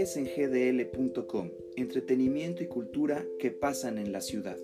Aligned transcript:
es 0.00 0.16
en 0.16 0.26
gdl.com, 0.26 1.50
entretenimiento 1.76 2.62
y 2.62 2.68
cultura 2.68 3.24
que 3.40 3.50
pasan 3.50 3.98
en 3.98 4.12
la 4.12 4.20
ciudad. 4.20 4.56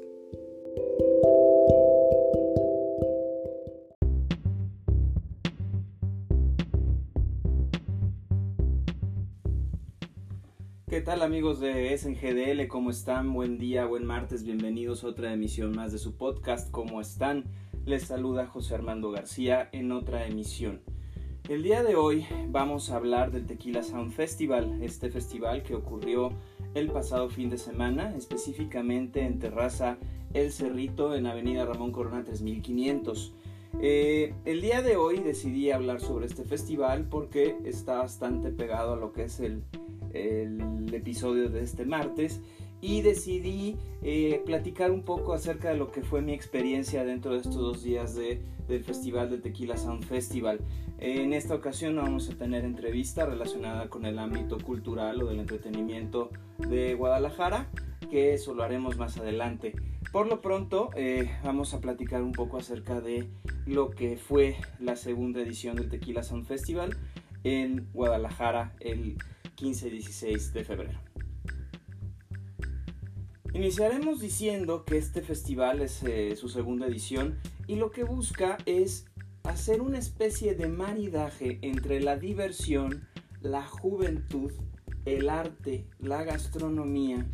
¿Qué 10.87 11.01
tal 11.01 11.23
amigos 11.23 11.59
de 11.59 11.99
SNGDL? 11.99 12.69
¿Cómo 12.69 12.91
están? 12.91 13.33
Buen 13.33 13.59
día, 13.59 13.87
buen 13.87 14.05
martes, 14.05 14.45
bienvenidos 14.45 15.03
a 15.03 15.09
otra 15.09 15.33
emisión 15.33 15.73
más 15.75 15.91
de 15.91 15.99
su 15.99 16.17
podcast. 16.17 16.71
¿Cómo 16.71 17.01
están? 17.01 17.47
Les 17.85 18.05
saluda 18.05 18.47
José 18.47 18.77
Armando 18.77 19.11
García 19.11 19.69
en 19.73 19.91
otra 19.91 20.29
emisión. 20.29 20.94
El 21.47 21.63
día 21.63 21.83
de 21.83 21.95
hoy 21.95 22.25
vamos 22.49 22.89
a 22.89 22.97
hablar 22.97 23.31
del 23.31 23.45
Tequila 23.45 23.83
Sound 23.83 24.13
Festival, 24.13 24.79
este 24.81 25.11
festival 25.11 25.63
que 25.63 25.75
ocurrió 25.75 26.33
el 26.73 26.91
pasado 26.91 27.29
fin 27.29 27.51
de 27.51 27.59
semana, 27.59 28.15
específicamente 28.17 29.21
en 29.21 29.39
Terraza 29.39 29.99
El 30.33 30.53
Cerrito 30.53 31.15
en 31.15 31.27
Avenida 31.27 31.67
Ramón 31.67 31.93
Corona 31.93 32.25
3500. 32.25 33.35
Eh, 33.83 34.33
el 34.47 34.63
día 34.63 34.81
de 34.81 34.97
hoy 34.97 35.19
decidí 35.19 35.71
hablar 35.71 36.01
sobre 36.01 36.25
este 36.25 36.45
festival 36.45 37.09
porque 37.11 37.59
está 37.67 37.99
bastante 37.99 38.51
pegado 38.51 38.95
a 38.95 38.97
lo 38.97 39.13
que 39.13 39.25
es 39.25 39.39
el, 39.39 39.65
el 40.15 40.95
episodio 40.95 41.51
de 41.51 41.63
este 41.63 41.85
martes 41.85 42.41
y 42.85 43.01
decidí 43.01 43.79
eh, 44.03 44.43
platicar 44.45 44.91
un 44.91 45.05
poco 45.05 45.33
acerca 45.33 45.71
de 45.71 45.79
lo 45.79 45.91
que 45.91 46.03
fue 46.03 46.21
mi 46.21 46.35
experiencia 46.35 47.03
dentro 47.03 47.33
de 47.33 47.39
estos 47.39 47.55
dos 47.55 47.83
días 47.83 48.15
de, 48.15 48.43
del 48.69 48.85
Festival 48.85 49.31
de 49.31 49.39
Tequila 49.39 49.79
Sound 49.79 50.05
Festival. 50.05 50.61
En 50.99 51.33
esta 51.33 51.55
ocasión 51.55 51.97
vamos 51.97 52.29
a 52.29 52.37
tener 52.37 52.63
entrevista 52.63 53.25
relacionada 53.25 53.89
con 53.89 54.05
el 54.05 54.19
ámbito 54.19 54.59
cultural 54.59 55.23
o 55.23 55.27
del 55.29 55.41
entretenimiento 55.41 56.29
de 56.59 56.95
Guadalajara, 56.95 57.71
que 58.11 58.35
eso 58.35 58.53
lo 58.53 58.63
haremos 58.63 58.99
más 58.99 59.17
adelante. 59.17 59.75
Por 60.13 60.27
lo 60.27 60.43
pronto 60.43 60.91
eh, 60.95 61.31
vamos 61.43 61.73
a 61.73 61.81
platicar 61.81 62.23
un 62.23 62.33
poco 62.33 62.59
acerca 62.59 63.01
de 63.01 63.31
lo 63.65 63.89
que 63.93 64.19
fue 64.19 64.57
la 64.79 64.97
segunda 64.97 65.41
edición 65.41 65.77
del 65.77 65.89
Tequila 65.89 66.23
Sound 66.23 66.45
Festival 66.45 66.95
en 67.45 67.89
Guadalajara 67.95 68.75
el 68.81 69.17
15 69.55 69.89
y 69.89 69.91
16 69.91 70.53
de 70.53 70.65
febrero. 70.65 71.14
Iniciaremos 73.55 74.19
diciendo 74.19 74.85
que 74.85 74.99
este 74.99 75.23
festival 75.23 75.81
es 75.81 76.03
eh, 76.03 76.35
su 76.35 76.49
segunda 76.49 76.89
edición 76.89 77.39
y 77.69 77.77
lo 77.77 77.93
que 77.93 78.03
busca 78.03 78.59
es 78.67 79.07
hacer 79.45 79.81
una 79.81 79.99
especie 79.99 80.57
de 80.57 80.67
maridaje 80.67 81.61
entre 81.63 82.01
la 82.01 82.17
diversión, 82.17 83.07
la 83.43 83.65
juventud, 83.65 84.51
el 85.05 85.29
arte, 85.29 85.87
la 86.01 86.25
gastronomía 86.25 87.27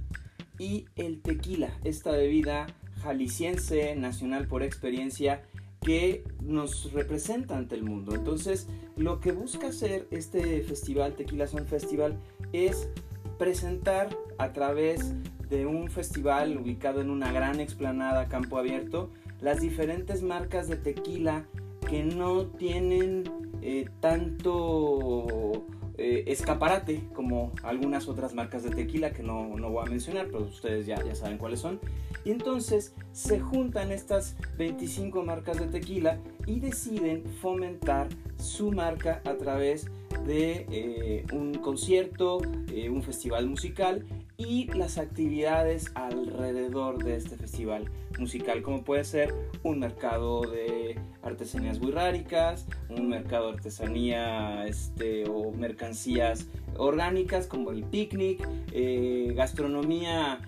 y 0.59 0.85
el 0.95 1.23
tequila, 1.23 1.73
esta 1.85 2.11
bebida 2.11 2.67
jalisciense, 3.03 3.97
nacional 3.97 4.47
por 4.47 4.63
experiencia, 4.63 5.43
que 5.81 6.23
nos 6.43 6.93
representa 6.93 7.57
ante 7.57 7.77
el 7.77 7.83
mundo. 7.83 8.15
Entonces, 8.15 8.69
lo 8.95 9.21
que 9.21 9.33
busca 9.33 9.69
hacer 9.69 10.07
este 10.11 10.63
festival, 10.65 11.15
Tequila 11.15 11.47
Son 11.47 11.67
Festival, 11.67 12.21
es 12.53 12.91
presentar 13.39 14.15
a 14.41 14.53
través 14.55 15.15
de 15.51 15.67
un 15.67 15.91
festival 15.91 16.57
ubicado 16.57 17.03
en 17.03 17.11
una 17.11 17.31
gran 17.31 17.61
explanada 17.61 18.27
campo 18.27 18.57
abierto 18.57 19.11
las 19.41 19.61
diferentes 19.61 20.23
marcas 20.23 20.67
de 20.67 20.77
tequila 20.77 21.45
que 21.87 22.05
no 22.05 22.47
tienen 22.47 23.25
eh, 23.61 23.91
tanto 24.01 25.67
eh, 25.99 26.25
escaparate 26.29 27.03
como 27.15 27.53
algunas 27.63 28.09
otras 28.09 28.33
marcas 28.33 28.63
de 28.63 28.71
tequila 28.71 29.13
que 29.13 29.23
no, 29.23 29.57
no, 29.59 29.71
voy 29.71 29.87
a 29.87 29.91
mencionar, 29.91 30.29
pero 30.29 30.45
ustedes 30.45 30.87
ya, 30.87 31.05
ya 31.05 31.15
saben 31.15 31.37
cuáles 31.37 31.61
son. 31.61 31.79
Y 32.25 32.31
entonces 32.31 32.95
se 33.13 33.41
juntan 33.41 33.93
estas 33.93 34.37
25 34.57 35.23
marcas 35.23 35.59
de 35.59 35.67
tequila 35.67 36.19
y 36.47 36.61
deciden 36.61 37.25
fomentar 37.25 38.09
su 38.39 38.73
marca 38.73 39.21
a 39.27 39.35
través 39.35 39.91
de 40.27 40.67
eh, 40.71 41.27
un 41.33 41.55
concierto, 41.55 42.39
un 42.39 43.03
festival 43.03 43.47
musical 43.47 44.07
y 44.41 44.67
las 44.73 44.97
actividades 44.97 45.93
alrededor 45.95 47.05
de 47.05 47.17
este 47.17 47.37
festival 47.37 47.91
musical, 48.19 48.63
como 48.63 48.83
puede 48.83 49.05
ser 49.05 49.35
un 49.63 49.79
mercado 49.79 50.41
de 50.41 50.99
artesanías 51.23 51.79
burráricas, 51.79 52.67
un 52.89 53.09
mercado 53.09 53.49
de 53.49 53.55
artesanía 53.55 54.67
este, 54.67 55.29
o 55.29 55.53
mercancías 55.53 56.47
orgánicas 56.77 57.47
como 57.47 57.71
el 57.71 57.85
picnic, 57.85 58.49
eh, 58.73 59.33
gastronomía 59.37 60.41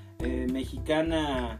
mexicana 0.52 1.58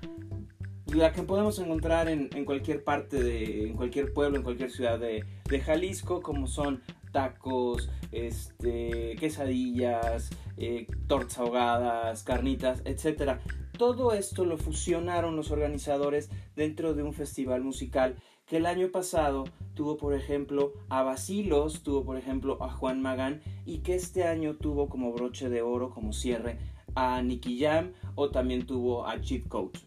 la 0.95 1.13
que 1.13 1.23
podemos 1.23 1.59
encontrar 1.59 2.09
en, 2.09 2.29
cualquier 2.45 2.85
parte 2.85 3.23
de, 3.23 3.69
en 3.69 3.75
cualquier 3.75 4.13
pueblo, 4.13 4.37
en 4.37 4.43
cualquier 4.43 4.71
ciudad 4.71 4.99
de, 4.99 5.25
Jalisco, 5.61 6.23
como 6.23 6.47
son 6.47 6.83
tacos, 7.13 7.89
este, 8.11 9.17
quesadillas, 9.21 10.31
eh, 10.57 10.87
tortas 11.07 11.39
ahogadas, 11.39 12.23
carnitas, 12.25 12.83
etc. 12.85 13.39
Todo 13.79 14.13
esto 14.13 14.45
lo 14.45 14.57
fusionaron 14.57 15.37
los 15.37 15.51
organizadores 15.51 16.31
dentro 16.57 16.95
de 16.95 17.03
un 17.03 17.13
festival 17.13 17.63
musical 17.63 18.17
que 18.47 18.57
el 18.57 18.67
año 18.67 18.91
pasado 18.91 19.45
tuvo 19.75 19.97
por 19.97 20.15
ejemplo 20.15 20.73
a 20.89 21.03
Basilos, 21.03 21.83
tuvo 21.83 22.05
por 22.05 22.17
ejemplo 22.17 22.63
a 22.63 22.71
Juan 22.71 23.01
Magán 23.01 23.41
y 23.65 23.79
que 23.79 23.95
este 23.95 24.25
año 24.25 24.57
tuvo 24.57 24.89
como 24.89 25.13
broche 25.13 25.49
de 25.49 25.63
oro, 25.63 25.91
como 25.91 26.13
cierre 26.13 26.59
a 26.95 27.23
Nicky 27.23 27.59
Jam 27.61 27.93
o 28.15 28.31
también 28.31 28.67
tuvo 28.67 29.07
a 29.07 29.21
Cheat 29.21 29.49
Coat. 29.49 29.79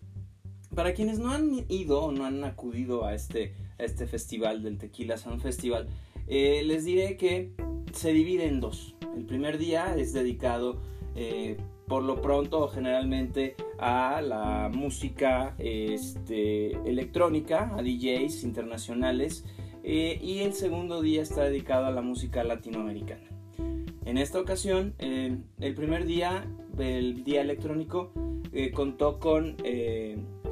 Para 0.73 0.93
quienes 0.93 1.19
no 1.19 1.31
han 1.31 1.65
ido 1.69 2.01
o 2.01 2.11
no 2.11 2.25
han 2.25 2.43
acudido 2.43 3.05
a 3.05 3.13
este, 3.13 3.55
este 3.77 4.07
festival 4.07 4.63
del 4.63 4.77
Tequila 4.77 5.17
Sound 5.17 5.41
Festival, 5.41 5.87
eh, 6.27 6.63
les 6.65 6.85
diré 6.85 7.17
que 7.17 7.51
se 7.93 8.11
divide 8.11 8.47
en 8.47 8.59
dos. 8.59 8.95
El 9.15 9.25
primer 9.25 9.57
día 9.57 9.95
es 9.95 10.13
dedicado 10.13 10.81
eh, 11.15 11.57
por 11.87 12.03
lo 12.03 12.21
pronto 12.21 12.67
generalmente 12.67 13.55
a 13.77 14.21
la 14.21 14.69
música 14.73 15.55
este, 15.59 16.71
electrónica, 16.89 17.73
a 17.75 17.81
DJs 17.81 18.43
internacionales, 18.43 19.45
eh, 19.83 20.19
y 20.21 20.39
el 20.39 20.53
segundo 20.53 21.01
día 21.01 21.21
está 21.21 21.43
dedicado 21.43 21.85
a 21.85 21.91
la 21.91 22.01
música 22.01 22.43
latinoamericana. 22.43 23.29
En 24.03 24.17
esta 24.17 24.39
ocasión, 24.39 24.93
el 24.99 25.73
primer 25.75 26.05
día, 26.05 26.47
el 26.77 27.23
día 27.23 27.41
electrónico, 27.41 28.11
contó 28.73 29.19
con 29.19 29.57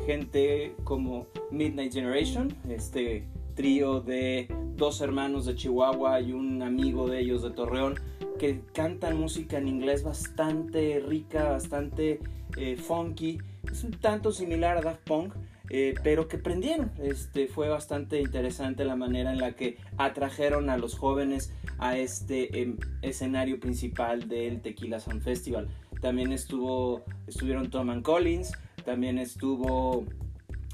gente 0.05 0.75
como 0.83 1.27
Midnight 1.51 1.93
Generation, 1.93 2.51
este 2.67 3.27
trío 3.55 4.01
de 4.01 4.47
dos 4.75 5.01
hermanos 5.01 5.45
de 5.45 5.55
Chihuahua 5.55 6.21
y 6.21 6.31
un 6.31 6.61
amigo 6.61 7.07
de 7.07 7.19
ellos 7.19 7.41
de 7.43 7.51
Torreón, 7.51 7.95
que 8.39 8.61
cantan 8.73 9.17
música 9.17 9.57
en 9.57 9.67
inglés 9.67 10.03
bastante 10.03 11.03
rica, 11.07 11.49
bastante 11.49 12.19
eh, 12.57 12.77
funky, 12.77 13.39
es 13.71 13.83
un 13.83 13.91
tanto 13.91 14.31
similar 14.31 14.77
a 14.77 14.81
Daft 14.81 15.03
Punk, 15.03 15.33
eh, 15.69 15.95
pero 16.03 16.27
que 16.27 16.37
prendieron. 16.37 16.91
Este, 17.01 17.47
fue 17.47 17.69
bastante 17.69 18.19
interesante 18.19 18.83
la 18.85 18.95
manera 18.95 19.31
en 19.31 19.39
la 19.39 19.53
que 19.53 19.77
atrajeron 19.97 20.69
a 20.69 20.77
los 20.77 20.95
jóvenes 20.95 21.53
a 21.79 21.97
este 21.97 22.61
em, 22.61 22.77
escenario 23.01 23.59
principal 23.59 24.27
del 24.27 24.61
Tequila 24.61 24.99
Sound 24.99 25.21
Festival. 25.21 25.69
También 26.01 26.33
estuvo, 26.33 27.03
estuvieron 27.27 27.69
Tom 27.69 28.01
Collins, 28.01 28.51
también 28.83 29.17
estuvo 29.17 30.03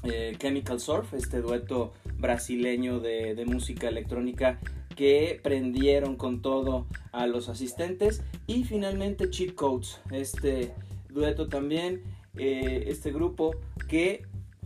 eh, 0.02 0.34
Chemical 0.38 0.80
Surf, 0.80 1.14
este 1.14 1.40
dueto 1.40 1.92
brasileño 2.20 3.00
de, 3.00 3.42
música 3.46 3.88
electrónica 3.88 4.58
que 4.96 5.40
prendieron 5.42 6.16
con 6.16 6.42
todo 6.42 6.86
a 7.12 7.26
los 7.26 7.48
asistentes. 7.48 8.22
Y 8.46 8.64
finalmente 8.64 9.30
Cheat 9.30 9.54
Codes, 9.54 10.00
este 10.10 10.72
dueto 11.08 11.48
también, 11.48 12.02
eh, 12.36 12.84
este 12.86 13.10
grupo 13.10 13.56
que 13.88 14.22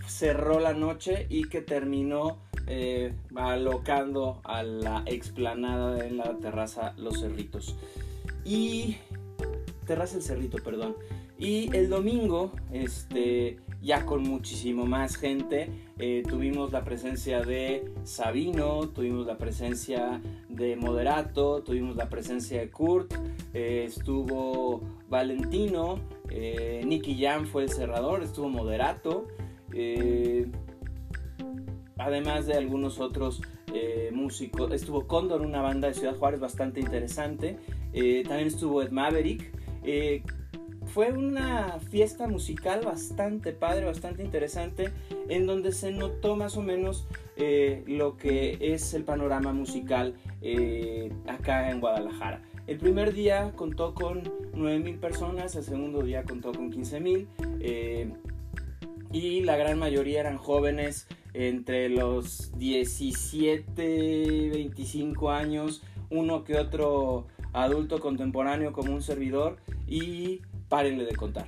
cerró 0.07 0.61
la 0.61 0.75
noche 0.75 1.27
y 1.31 1.45
que 1.45 1.63
terminó 1.63 2.39
eh, 2.67 3.15
alocando 3.37 4.41
a 4.45 4.63
la 4.63 5.03
explanada 5.07 6.05
en 6.07 6.17
la 6.17 6.37
terraza 6.39 6.95
Los 6.97 7.21
Cerritos. 7.21 7.77
Y 8.45 8.97
terraza 9.87 10.17
El 10.17 10.23
Cerrito, 10.23 10.59
perdón. 10.63 10.97
Y 11.45 11.69
el 11.77 11.91
domingo, 11.91 12.53
este, 12.73 13.59
ya 13.83 14.07
con 14.07 14.23
muchísimo 14.23 14.87
más 14.87 15.17
gente, 15.17 15.69
eh, 15.99 16.23
tuvimos 16.27 16.73
la 16.73 16.85
presencia 16.85 17.43
de 17.43 17.93
Sabino, 18.03 18.89
tuvimos 18.89 19.27
la 19.27 19.37
presencia 19.37 20.23
de 20.49 20.75
Moderato, 20.77 21.63
tuvimos 21.63 21.97
la 21.97 22.09
presencia 22.09 22.61
de 22.61 22.71
Kurt, 22.71 23.13
eh, 23.53 23.85
estuvo 23.87 24.81
Valentino, 25.11 26.01
eh, 26.31 26.83
Nicky 26.87 27.23
Jam 27.23 27.45
fue 27.45 27.65
el 27.65 27.69
cerrador, 27.69 28.23
estuvo 28.23 28.49
Moderato, 28.49 29.29
además 31.99 32.47
de 32.47 32.55
algunos 32.55 33.01
otros 33.01 33.43
músicos, 34.13 34.73
estuvo 34.73 35.07
Condor, 35.07 35.43
una 35.43 35.61
banda 35.61 35.89
de 35.89 35.95
Ciudad 35.95 36.17
Juárez 36.17 36.41
bastante 36.41 36.81
interesante, 36.81 37.59
también 37.93 38.47
estuvo 38.47 38.81
Ed 38.81 38.93
Maverick, 38.93 39.53
fue 40.95 41.11
una 41.11 41.81
fiesta 41.91 42.29
musical 42.29 42.83
bastante 42.85 43.51
padre, 43.53 43.85
bastante 43.85 44.23
interesante, 44.23 44.93
en 45.29 45.45
donde 45.45 45.73
se 45.73 45.91
notó 45.91 46.37
más 46.37 46.57
o 46.57 46.63
menos 46.63 47.09
lo 47.89 48.17
que 48.17 48.59
es 48.61 48.95
el 48.95 49.03
panorama 49.03 49.53
musical 49.53 50.15
acá 51.27 51.73
en 51.73 51.81
Guadalajara. 51.81 52.43
El 52.69 52.79
primer 52.79 53.13
día 53.13 53.51
contó 53.57 53.93
con 53.93 54.23
9.000 54.53 55.01
personas, 55.01 55.57
el 55.57 55.65
segundo 55.65 56.03
día 56.03 56.23
contó 56.23 56.53
con 56.53 56.73
15.000 56.73 57.27
eh, 57.61 58.13
y 59.11 59.41
la 59.43 59.57
gran 59.57 59.81
mayoría 59.81 60.21
eran 60.21 60.39
jóvenes 60.39 61.09
entre 61.33 61.89
los 61.89 62.57
17, 62.57 64.51
25 64.53 65.31
años, 65.33 65.83
uno 66.09 66.45
que 66.45 66.57
otro 66.57 67.27
adulto 67.53 67.99
contemporáneo 67.99 68.73
como 68.73 68.95
un 68.95 69.03
servidor 69.03 69.59
y 69.89 70.41
párenle 70.75 71.05
de 71.05 71.15
contar. 71.15 71.47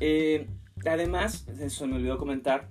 Eh, 0.00 0.48
además, 0.86 1.46
eso 1.60 1.86
me 1.86 1.96
olvidó 1.96 2.16
comentar, 2.16 2.70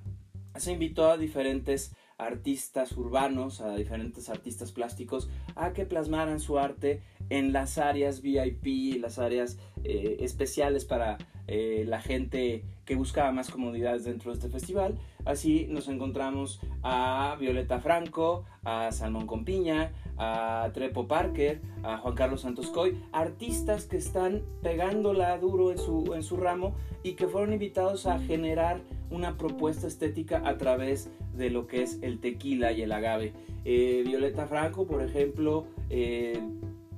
se 0.55 0.71
invitó 0.71 1.11
a 1.11 1.15
diferentes 1.15 1.95
artistas 2.17 2.97
urbanos, 2.97 3.61
a 3.61 3.75
diferentes 3.75 4.29
artistas 4.29 4.71
plásticos, 4.71 5.29
a 5.55 5.71
que 5.73 5.85
plasmaran 5.85 6.39
su 6.39 6.57
arte 6.57 7.03
en 7.29 7.53
las 7.53 7.77
áreas 7.77 8.23
VIP, 8.23 8.99
las 8.99 9.19
áreas 9.19 9.59
eh, 9.83 10.17
especiales 10.21 10.85
para 10.85 11.19
eh, 11.51 11.83
la 11.87 11.99
gente 11.99 12.63
que 12.85 12.95
buscaba 12.95 13.31
más 13.31 13.49
comodidades 13.49 14.03
dentro 14.03 14.31
de 14.31 14.37
este 14.37 14.49
festival. 14.49 14.99
Así 15.25 15.65
nos 15.67 15.87
encontramos 15.87 16.61
a 16.83 17.35
Violeta 17.39 17.79
Franco, 17.79 18.45
a 18.63 18.91
Salmón 18.91 19.25
Compiña, 19.25 19.91
a 20.19 20.69
Trepo 20.75 21.07
Parker, 21.07 21.59
a 21.81 21.97
Juan 21.97 22.13
Carlos 22.13 22.41
Santos 22.41 22.67
Coy, 22.67 23.01
artistas 23.11 23.85
que 23.85 23.97
están 23.97 24.43
pegándola 24.61 25.35
duro 25.39 25.71
en 25.71 25.79
su, 25.79 26.13
en 26.13 26.21
su 26.21 26.37
ramo 26.37 26.75
y 27.01 27.13
que 27.13 27.27
fueron 27.27 27.51
invitados 27.51 28.05
a 28.05 28.19
generar 28.19 28.81
una 29.09 29.35
propuesta 29.35 29.87
estética 29.87 30.43
a 30.45 30.57
través 30.57 31.09
de 31.35 31.49
lo 31.49 31.65
que 31.65 31.81
es 31.81 31.97
el 32.03 32.19
tequila 32.19 32.73
y 32.73 32.83
el 32.83 32.91
agave. 32.91 33.33
Eh, 33.65 34.03
Violeta 34.05 34.45
Franco, 34.45 34.85
por 34.85 35.01
ejemplo, 35.01 35.65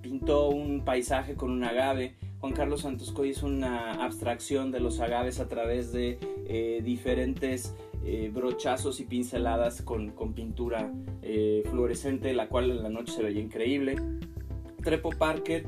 pintó 0.01 0.49
un 0.49 0.83
paisaje 0.83 1.35
con 1.35 1.51
un 1.51 1.63
agave. 1.63 2.15
Juan 2.41 2.53
Carlos 2.53 2.81
Santos 2.81 3.11
Coy 3.11 3.29
hizo 3.29 3.45
una 3.45 4.03
abstracción 4.03 4.71
de 4.71 4.79
los 4.79 4.99
agaves 4.99 5.39
a 5.39 5.47
través 5.47 5.91
de 5.91 6.17
eh, 6.47 6.81
diferentes 6.83 7.75
eh, 8.03 8.31
brochazos 8.33 8.99
y 8.99 9.05
pinceladas 9.05 9.83
con, 9.83 10.11
pintura 10.33 10.91
eh, 11.21 11.61
fluorescente, 11.69 12.33
la 12.33 12.49
cual 12.49 12.71
en 12.71 12.81
la 12.81 12.89
noche 12.89 13.13
se 13.13 13.21
veía 13.21 13.41
increíble. 13.41 13.95
Trepo 14.83 15.11
Parker 15.11 15.67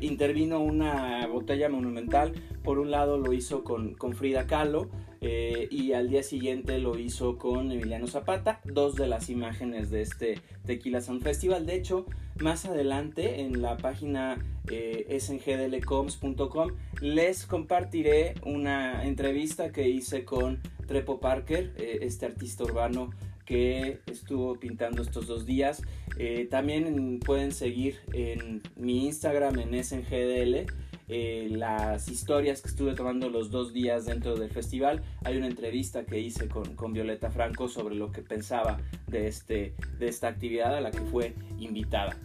intervino 0.00 0.60
una 0.60 1.26
botella 1.26 1.68
monumental. 1.68 2.32
Por 2.62 2.78
un 2.78 2.92
lado 2.92 3.18
lo 3.18 3.32
hizo 3.32 3.64
con, 3.64 3.96
Frida 4.14 4.46
Kahlo, 4.46 4.88
y 5.20 5.94
al 5.94 6.10
día 6.10 6.22
siguiente 6.22 6.78
lo 6.78 6.96
hizo 6.96 7.38
con 7.38 7.72
Emiliano 7.72 8.06
Zapata, 8.06 8.60
dos 8.64 8.94
de 8.94 9.08
las 9.08 9.30
imágenes 9.30 9.90
de 9.90 10.02
este 10.02 10.40
Tequila 10.64 11.00
Sound 11.00 11.24
Festival. 11.24 11.66
De 11.66 11.74
hecho, 11.74 12.06
más 12.40 12.66
adelante 12.66 13.40
en 13.40 13.60
la 13.60 13.76
página 13.78 14.38
eh, 14.70 15.18
sngdlcoms.com 15.20 16.70
les 17.00 17.46
compartiré 17.46 18.34
una 18.44 19.04
entrevista 19.04 19.70
que 19.72 19.88
hice 19.88 20.24
con 20.24 20.60
Trepo 20.86 21.20
Parker, 21.20 21.74
eh, 21.76 22.00
este 22.02 22.26
artista 22.26 22.64
urbano 22.64 23.10
que 23.44 24.00
estuvo 24.06 24.58
pintando 24.58 25.00
estos 25.00 25.26
dos 25.26 25.46
días. 25.46 25.80
Eh, 26.18 26.46
también 26.50 27.18
pueden 27.24 27.52
seguir 27.52 27.96
en 28.12 28.62
mi 28.76 29.06
Instagram 29.06 29.58
en 29.60 29.82
sngdl 29.82 30.66
eh, 31.08 31.48
las 31.50 32.08
historias 32.08 32.60
que 32.60 32.68
estuve 32.68 32.94
tomando 32.94 33.30
los 33.30 33.50
dos 33.50 33.72
días 33.72 34.04
dentro 34.04 34.36
del 34.36 34.50
festival. 34.50 35.02
Hay 35.24 35.38
una 35.38 35.46
entrevista 35.46 36.04
que 36.04 36.20
hice 36.20 36.48
con, 36.48 36.74
con 36.74 36.92
Violeta 36.92 37.30
Franco 37.30 37.68
sobre 37.68 37.94
lo 37.94 38.12
que 38.12 38.20
pensaba 38.20 38.78
de, 39.06 39.26
este, 39.26 39.74
de 39.98 40.08
esta 40.08 40.28
actividad 40.28 40.76
a 40.76 40.82
la 40.82 40.90
que 40.90 41.00
fue 41.00 41.34
invitada. 41.58 42.18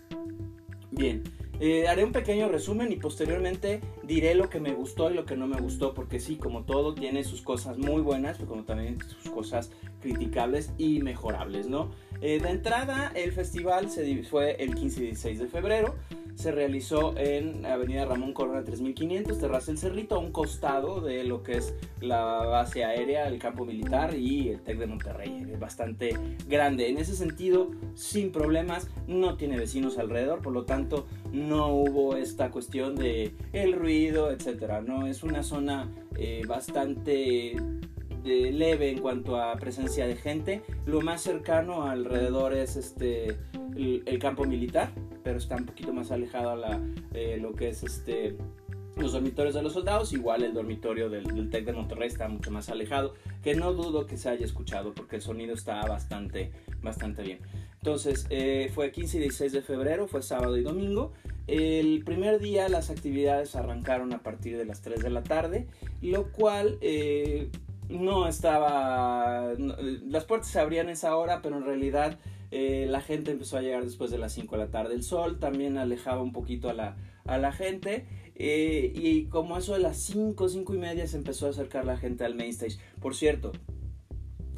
Bien, 0.91 1.23
eh, 1.65 1.87
haré 1.87 2.03
un 2.03 2.11
pequeño 2.11 2.49
resumen 2.49 2.91
y 2.91 2.97
posteriormente 2.97 3.79
diré 4.03 4.35
lo 4.35 4.49
que 4.49 4.59
me 4.59 4.73
gustó 4.73 5.09
y 5.09 5.13
lo 5.13 5.23
que 5.23 5.37
no 5.37 5.47
me 5.47 5.61
gustó, 5.61 5.93
porque 5.93 6.19
sí, 6.19 6.35
como 6.35 6.65
todo, 6.65 6.93
tiene 6.93 7.23
sus 7.23 7.41
cosas 7.41 7.77
muy 7.77 8.01
buenas, 8.01 8.35
pero 8.35 8.49
como 8.49 8.63
también 8.65 8.97
sus 8.99 9.31
cosas 9.31 9.71
criticables 10.01 10.73
y 10.77 11.01
mejorables, 11.01 11.69
¿no? 11.69 11.89
Eh, 12.19 12.41
de 12.41 12.49
entrada, 12.49 13.13
el 13.15 13.31
festival 13.31 13.89
se 13.89 14.23
fue 14.23 14.61
el 14.61 14.75
15 14.75 14.99
y 14.99 15.03
16 15.03 15.39
de 15.39 15.47
febrero 15.47 15.95
se 16.35 16.51
realizó 16.51 17.17
en 17.17 17.65
Avenida 17.65 18.05
Ramón 18.05 18.33
Corona 18.33 18.63
3500, 18.63 19.39
Terraza 19.39 19.71
El 19.71 19.77
Cerrito, 19.77 20.15
a 20.15 20.19
un 20.19 20.31
costado 20.31 21.01
de 21.01 21.23
lo 21.23 21.43
que 21.43 21.57
es 21.57 21.75
la 22.01 22.23
base 22.23 22.83
aérea, 22.83 23.27
el 23.27 23.39
campo 23.39 23.65
militar 23.65 24.15
y 24.15 24.49
el 24.49 24.61
TEC 24.61 24.79
de 24.79 24.87
Monterrey. 24.87 25.45
Es 25.51 25.59
bastante 25.59 26.17
grande. 26.47 26.89
En 26.89 26.97
ese 26.97 27.15
sentido, 27.15 27.71
sin 27.95 28.31
problemas, 28.31 28.89
no 29.07 29.37
tiene 29.37 29.57
vecinos 29.57 29.97
alrededor, 29.97 30.41
por 30.41 30.53
lo 30.53 30.65
tanto, 30.65 31.05
no 31.31 31.67
hubo 31.67 32.15
esta 32.15 32.51
cuestión 32.51 32.95
de 32.95 33.33
el 33.53 33.73
ruido, 33.73 34.31
etcétera. 34.31 34.81
No 34.81 35.07
es 35.07 35.23
una 35.23 35.43
zona 35.43 35.89
eh, 36.17 36.43
bastante 36.47 37.55
leve 38.23 38.89
en 38.89 38.99
cuanto 38.99 39.37
a 39.37 39.55
presencia 39.55 40.07
de 40.07 40.15
gente. 40.15 40.61
Lo 40.85 41.01
más 41.01 41.21
cercano 41.21 41.83
alrededor 41.83 42.53
es 42.53 42.75
este 42.75 43.37
el, 43.75 44.19
campo 44.19 44.45
militar, 44.45 44.91
pero 45.23 45.37
está 45.37 45.55
un 45.55 45.65
poquito 45.65 45.93
más 45.93 46.11
alejado 46.11 46.51
a 46.51 46.55
la, 46.55 46.81
eh, 47.13 47.37
lo 47.41 47.53
que 47.53 47.69
es 47.69 47.83
este 47.83 48.37
los 48.95 49.13
dormitorios 49.13 49.55
de 49.55 49.63
los 49.63 49.73
soldados, 49.73 50.13
igual 50.13 50.43
el 50.43 50.53
dormitorio 50.53 51.09
del, 51.09 51.49
TEC 51.49 51.65
de 51.65 51.73
Monterrey 51.73 52.07
está 52.07 52.27
mucho 52.27 52.51
más 52.51 52.69
alejado, 52.69 53.15
que 53.41 53.55
no 53.55 53.73
dudo 53.73 54.05
que 54.05 54.17
se 54.17 54.29
haya 54.29 54.45
escuchado 54.45 54.93
porque 54.93 55.15
el 55.15 55.21
sonido 55.21 55.55
está 55.55 55.81
bastante, 55.87 56.51
bastante 56.81 57.23
bien. 57.23 57.39
Entonces, 57.77 58.27
eh, 58.29 58.71
fue 58.73 58.91
15 58.91 59.17
y 59.17 59.21
16 59.21 59.51
de 59.51 59.61
febrero, 59.61 60.07
fue 60.07 60.21
sábado 60.21 60.57
y 60.57 60.63
domingo. 60.63 61.11
El 61.47 62.03
primer 62.05 62.39
día 62.39 62.69
las 62.69 62.89
actividades 62.89 63.55
arrancaron 63.55 64.13
a 64.13 64.19
partir 64.19 64.57
de 64.57 64.65
las 64.65 64.81
3 64.81 65.01
de 65.01 65.09
la 65.09 65.23
tarde, 65.23 65.67
lo 66.01 66.31
cual 66.31 66.77
eh, 66.81 67.49
no 67.93 68.27
estaba... 68.27 69.53
las 69.57 70.25
puertas 70.25 70.49
se 70.49 70.59
abrían 70.59 70.89
esa 70.89 71.15
hora, 71.15 71.41
pero 71.41 71.57
en 71.57 71.65
realidad 71.65 72.19
eh, 72.51 72.85
la 72.87 73.01
gente 73.01 73.31
empezó 73.31 73.57
a 73.57 73.61
llegar 73.61 73.83
después 73.83 74.11
de 74.11 74.19
las 74.19 74.33
5 74.33 74.55
de 74.55 74.63
la 74.63 74.69
tarde. 74.69 74.93
El 74.93 75.03
sol 75.03 75.39
también 75.39 75.77
alejaba 75.77 76.21
un 76.21 76.31
poquito 76.31 76.69
a 76.69 76.73
la, 76.73 76.97
a 77.25 77.39
la 77.39 77.51
gente. 77.51 78.05
Eh, 78.35 78.91
y 78.95 79.25
como 79.25 79.57
eso 79.57 79.73
de 79.73 79.79
las 79.79 79.97
5, 79.97 80.49
5 80.49 80.75
y 80.75 80.77
media 80.77 81.07
se 81.07 81.17
empezó 81.17 81.47
a 81.47 81.49
acercar 81.49 81.85
la 81.85 81.97
gente 81.97 82.25
al 82.25 82.35
main 82.35 82.51
stage. 82.51 82.77
Por 82.99 83.15
cierto, 83.15 83.53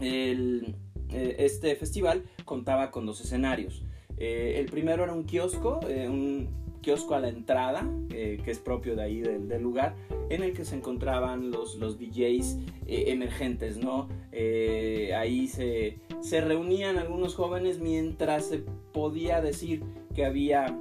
eh, 0.02 0.76
este 1.10 1.76
festival 1.76 2.26
contaba 2.44 2.92
con 2.92 3.06
dos 3.06 3.22
escenarios. 3.22 3.86
el 4.18 4.66
primero 4.66 5.04
era 5.04 5.14
un 5.14 5.24
kiosco, 5.24 5.80
un 5.82 6.65
kiosco 6.86 7.16
a 7.16 7.20
la 7.20 7.30
entrada, 7.30 7.90
que 8.10 8.44
es 8.46 8.60
propio 8.60 8.96
de 8.96 9.02
ahí 9.02 9.22
del, 9.22 9.62
lugar, 9.62 9.96
en 10.30 10.44
el 10.44 10.54
que 10.54 10.64
se 10.64 10.76
encontraban 10.76 11.50
los, 11.50 11.76
los 11.78 11.98
DJs 11.98 12.60
eh, 12.86 13.06
emergentes, 13.08 13.78
¿no? 13.78 14.08
Eh, 14.32 15.12
ahí 15.18 15.48
se, 15.48 15.98
se 16.22 16.42
reunían 16.42 17.00
algunos 17.00 17.34
jóvenes 17.34 17.80
mientras 17.80 18.46
se 18.46 18.60
podía 18.94 19.42
decir 19.42 19.82
que 20.14 20.26
había 20.26 20.80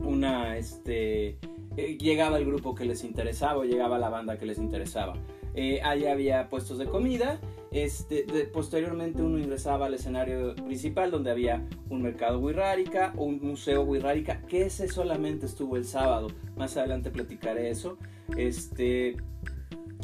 una, 0.00 0.58
este, 0.58 1.38
eh, 1.78 1.96
llegaba 1.98 2.36
el 2.36 2.44
grupo 2.44 2.74
que 2.74 2.84
les 2.84 3.02
interesaba 3.02 3.60
o 3.60 3.64
llegaba 3.64 3.98
la 3.98 4.10
banda 4.10 4.36
que 4.36 4.44
les 4.44 4.58
interesaba. 4.58 5.14
Eh, 5.54 5.80
ahí 5.82 6.06
había 6.06 6.48
puestos 6.48 6.78
de 6.78 6.86
comida. 6.86 7.40
Este, 7.70 8.24
posteriormente 8.52 9.22
uno 9.22 9.38
ingresaba 9.38 9.86
al 9.86 9.94
escenario 9.94 10.54
principal 10.54 11.10
donde 11.10 11.30
había 11.30 11.66
un 11.88 12.02
mercado 12.02 12.38
wixárika, 12.38 13.14
un 13.16 13.40
museo 13.40 13.82
wixárika, 13.82 14.42
que 14.42 14.66
ese 14.66 14.88
solamente 14.88 15.46
estuvo 15.46 15.76
el 15.76 15.84
sábado. 15.84 16.28
Más 16.56 16.76
adelante 16.76 17.10
platicaré 17.10 17.70
eso. 17.70 17.96
Este, 18.36 19.16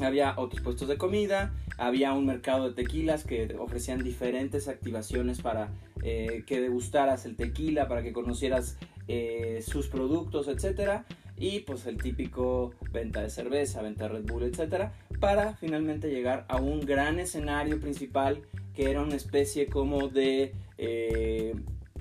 había 0.01 0.35
otros 0.39 0.63
puestos 0.63 0.89
de 0.89 0.97
comida, 0.97 1.53
había 1.77 2.13
un 2.13 2.27
mercado 2.27 2.69
de 2.69 2.75
tequilas 2.75 3.25
que 3.25 3.55
ofrecían 3.59 4.03
diferentes 4.03 4.69
activaciones 4.69 5.41
para 5.41 5.71
eh, 6.03 6.45
que 6.47 6.61
degustaras 6.61 7.27
el 7.27 7.37
tequila, 7.37 7.89
para 7.89 8.03
que 8.03 8.13
conocieras 8.13 8.79
eh, 9.09 9.63
sus 9.67 9.89
productos, 9.89 10.49
etcétera 10.49 11.05
y 11.41 11.61
pues 11.61 11.87
el 11.87 11.99
típico 11.99 12.73
venta 12.91 13.23
de 13.23 13.31
cerveza, 13.31 13.83
venta 13.83 14.05
de 14.05 14.11
Red 14.11 14.25
Bull, 14.27 14.43
etcétera, 14.45 14.93
para 15.21 15.55
finalmente 15.55 16.11
llegar 16.11 16.45
a 16.49 16.57
un 16.57 16.81
gran 16.81 17.19
escenario 17.19 17.81
principal 17.81 18.43
que 18.75 18.91
era 18.91 19.03
una 19.03 19.17
especie 19.17 19.67
como 19.67 20.09
de 20.09 20.55
eh, 20.79 21.55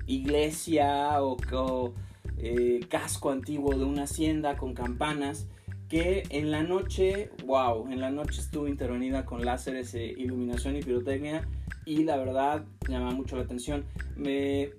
iglesia 0.06 1.22
o, 1.22 1.94
eh, 2.38 2.80
casco 2.88 3.30
antiguo 3.30 3.74
de 3.74 3.84
una 3.84 4.04
hacienda 4.04 4.56
con 4.56 4.74
campanas 4.74 5.46
que 5.88 6.22
en 6.30 6.50
la 6.50 6.62
noche, 6.62 7.30
wow, 7.46 7.90
en 7.90 8.00
la 8.00 8.10
noche 8.10 8.40
estuvo 8.40 8.68
intervenida 8.68 9.24
con 9.24 9.44
láseres, 9.44 9.94
e 9.94 10.04
iluminación 10.04 10.76
y 10.76 10.82
pirotecnia 10.82 11.48
y 11.86 12.04
la 12.04 12.18
verdad 12.18 12.64
llama 12.88 13.10
mucho 13.12 13.36
la 13.36 13.42
atención. 13.44 13.84
Me 14.14 14.70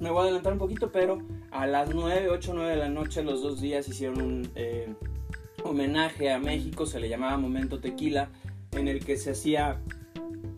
me 0.00 0.10
voy 0.10 0.20
a 0.20 0.22
adelantar 0.24 0.52
un 0.52 0.58
poquito, 0.58 0.92
pero 0.92 1.18
a 1.50 1.66
las 1.66 1.94
9, 1.94 2.28
8, 2.28 2.52
9 2.54 2.70
de 2.70 2.76
la 2.76 2.88
noche, 2.88 3.22
los 3.22 3.42
dos 3.42 3.60
días 3.60 3.88
hicieron 3.88 4.20
un, 4.20 4.50
eh, 4.54 4.94
homenaje 5.70 6.30
a 6.30 6.38
México, 6.38 6.86
se 6.86 7.00
le 7.00 7.08
llamaba 7.08 7.36
Momento 7.36 7.80
Tequila, 7.80 8.30
en 8.72 8.88
el 8.88 9.04
que 9.04 9.16
se 9.16 9.30
hacía 9.30 9.80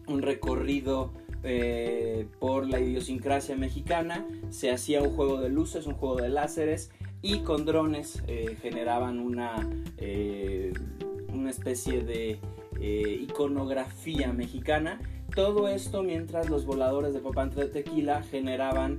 un 0.06 0.22
recorrido 0.22 1.12
eh, 1.44 2.26
por 2.40 2.68
la 2.68 2.80
idiosincrasia 2.80 3.56
mexicana, 3.56 4.26
se 4.50 4.70
hacía 4.70 5.02
un 5.02 5.14
juego 5.14 5.40
de 5.40 5.48
luces, 5.48 5.86
un 5.86 5.94
juego 5.94 6.16
de 6.16 6.28
láseres 6.28 6.90
y 7.22 7.40
con 7.40 7.64
drones 7.64 8.22
eh, 8.26 8.56
generaban 8.60 9.18
una, 9.18 9.68
eh, 9.98 10.72
una 11.32 11.50
especie 11.50 12.02
de 12.02 12.38
iconografía 12.80 14.32
mexicana. 14.32 15.00
Todo 15.34 15.68
esto 15.68 16.02
mientras 16.02 16.48
los 16.48 16.64
voladores 16.64 17.12
de 17.12 17.20
Popante 17.20 17.60
de 17.60 17.66
Tequila 17.66 18.22
generaban 18.22 18.98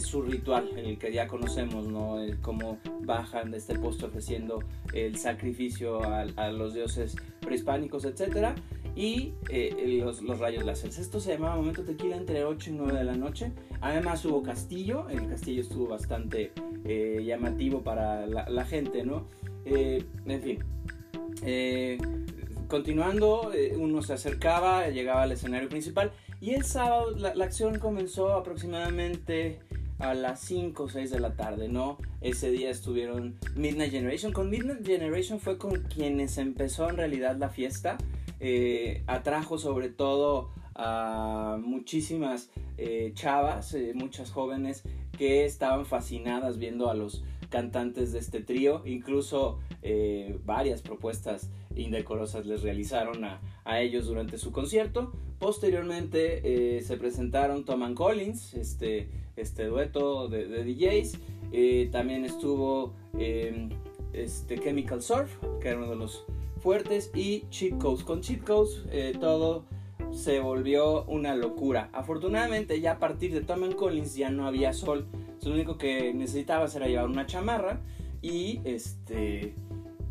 su 0.00 0.22
ritual, 0.22 0.70
en 0.76 0.84
el 0.84 0.98
que 0.98 1.12
ya 1.12 1.28
conocemos, 1.28 1.86
¿no? 1.86 2.16
cómo 2.42 2.78
bajan 3.02 3.50
de 3.50 3.58
este 3.58 3.78
posto 3.78 4.06
ofreciendo 4.06 4.62
el 4.92 5.16
sacrificio 5.16 6.02
a, 6.02 6.50
los 6.50 6.74
dioses 6.74 7.16
prehispánicos, 7.40 8.04
etcétera 8.04 8.54
y 8.96 9.34
eh, 9.48 10.02
los, 10.02 10.38
rayos 10.38 10.64
láser. 10.64 10.90
Esto 10.90 11.20
se 11.20 11.32
llamaba 11.32 11.56
Momento 11.56 11.84
Tequila 11.84 12.16
entre 12.16 12.44
8 12.44 12.70
y 12.70 12.72
9 12.74 12.98
de 12.98 13.04
la 13.04 13.16
noche. 13.16 13.52
Además 13.80 14.24
hubo 14.24 14.42
castillo, 14.42 15.08
el 15.08 15.28
castillo 15.28 15.62
estuvo 15.62 15.86
bastante 15.86 16.52
eh, 16.84 17.22
llamativo 17.24 17.82
para 17.82 18.26
la, 18.26 18.64
gente, 18.64 19.04
¿no? 19.04 19.26
Eh, 19.64 20.04
en 20.26 20.42
fin. 20.42 20.58
continuando, 22.68 23.52
uno 23.76 24.02
se 24.02 24.12
acercaba, 24.12 24.88
llegaba 24.88 25.22
al 25.22 25.32
escenario 25.32 25.68
principal 25.68 26.12
y 26.40 26.54
el 26.54 26.64
sábado 26.64 27.10
la, 27.16 27.30
acción 27.44 27.78
comenzó 27.78 28.32
aproximadamente 28.32 29.60
a 29.98 30.14
las 30.14 30.40
5 30.40 30.84
o 30.84 30.88
6 30.88 31.10
de 31.10 31.20
la 31.20 31.36
tarde, 31.36 31.68
¿no? 31.68 31.98
Ese 32.22 32.50
día 32.50 32.70
estuvieron 32.70 33.36
Midnight 33.54 33.92
Generation. 33.92 34.32
Con 34.32 34.48
Midnight 34.48 34.86
Generation 34.86 35.40
fue 35.40 35.58
con 35.58 35.82
quienes 35.82 36.38
empezó 36.38 36.88
en 36.88 36.96
realidad 36.96 37.36
la 37.36 37.50
fiesta. 37.50 37.98
Eh, 38.40 39.02
atrajo 39.06 39.58
sobre 39.58 39.90
todo 39.90 40.50
a 40.74 41.58
muchísimas 41.60 42.48
eh, 42.78 43.12
chavas, 43.14 43.74
eh, 43.74 43.92
muchas 43.94 44.30
jóvenes 44.30 44.82
que 45.18 45.44
estaban 45.44 45.84
fascinadas 45.84 46.56
viendo 46.56 46.88
a 46.88 46.94
los 46.94 47.22
cantantes 47.50 48.12
de 48.12 48.18
este 48.20 48.40
trío, 48.40 48.82
incluso 48.86 49.58
varias 50.44 50.82
propuestas 50.82 51.50
indecorosas 51.74 52.46
les 52.46 52.62
realizaron 52.62 53.24
a, 53.24 53.40
ellos 53.80 54.06
durante 54.06 54.38
su 54.38 54.52
concierto. 54.52 55.12
Posteriormente 55.38 56.80
se 56.82 56.96
presentaron 56.96 57.64
Tom 57.64 57.94
Collins, 57.94 58.54
este, 58.54 59.08
este 59.36 59.66
dueto 59.66 60.28
de, 60.28 60.64
DJs. 60.64 61.90
también 61.90 62.24
estuvo 62.24 62.94
este 64.12 64.58
Chemical 64.58 65.02
Surf, 65.02 65.30
que 65.60 65.68
era 65.68 65.78
uno 65.78 65.90
de 65.90 65.96
los 65.96 66.24
fuertes 66.60 67.10
y 67.14 67.44
cheat 67.50 67.78
codes. 67.78 68.04
Con 68.04 68.20
cheat 68.20 68.44
codes 68.44 68.84
eh, 68.90 69.14
todo 69.18 69.64
se 70.12 70.40
volvió 70.40 71.04
una 71.04 71.34
locura. 71.34 71.88
Afortunadamente 71.92 72.80
ya 72.80 72.92
a 72.92 72.98
partir 72.98 73.32
de 73.32 73.42
Tom 73.42 73.72
Collins 73.72 74.14
ya 74.14 74.30
no 74.30 74.46
había 74.46 74.72
sol. 74.72 75.06
Lo 75.44 75.52
único 75.52 75.78
que 75.78 76.12
necesitabas 76.14 76.74
era 76.76 76.86
llevar 76.86 77.06
una 77.06 77.26
chamarra 77.26 77.80
y 78.22 78.60
este 78.64 79.54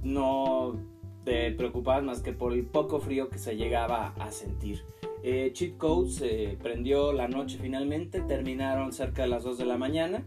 no 0.03 0.75
te 1.23 1.51
preocupabas 1.51 2.03
más 2.03 2.21
que 2.21 2.33
por 2.33 2.53
el 2.53 2.65
poco 2.65 2.99
frío 2.99 3.29
que 3.29 3.37
se 3.37 3.55
llegaba 3.55 4.13
a 4.19 4.31
sentir. 4.31 4.83
Eh, 5.21 5.53
Codes 5.77 6.15
se 6.15 6.57
prendió 6.61 7.11
la 7.11 7.27
noche 7.27 7.57
finalmente, 7.61 8.21
terminaron 8.21 8.93
cerca 8.93 9.23
de 9.23 9.27
las 9.27 9.43
2 9.43 9.57
de 9.57 9.65
la 9.65 9.77
mañana 9.77 10.23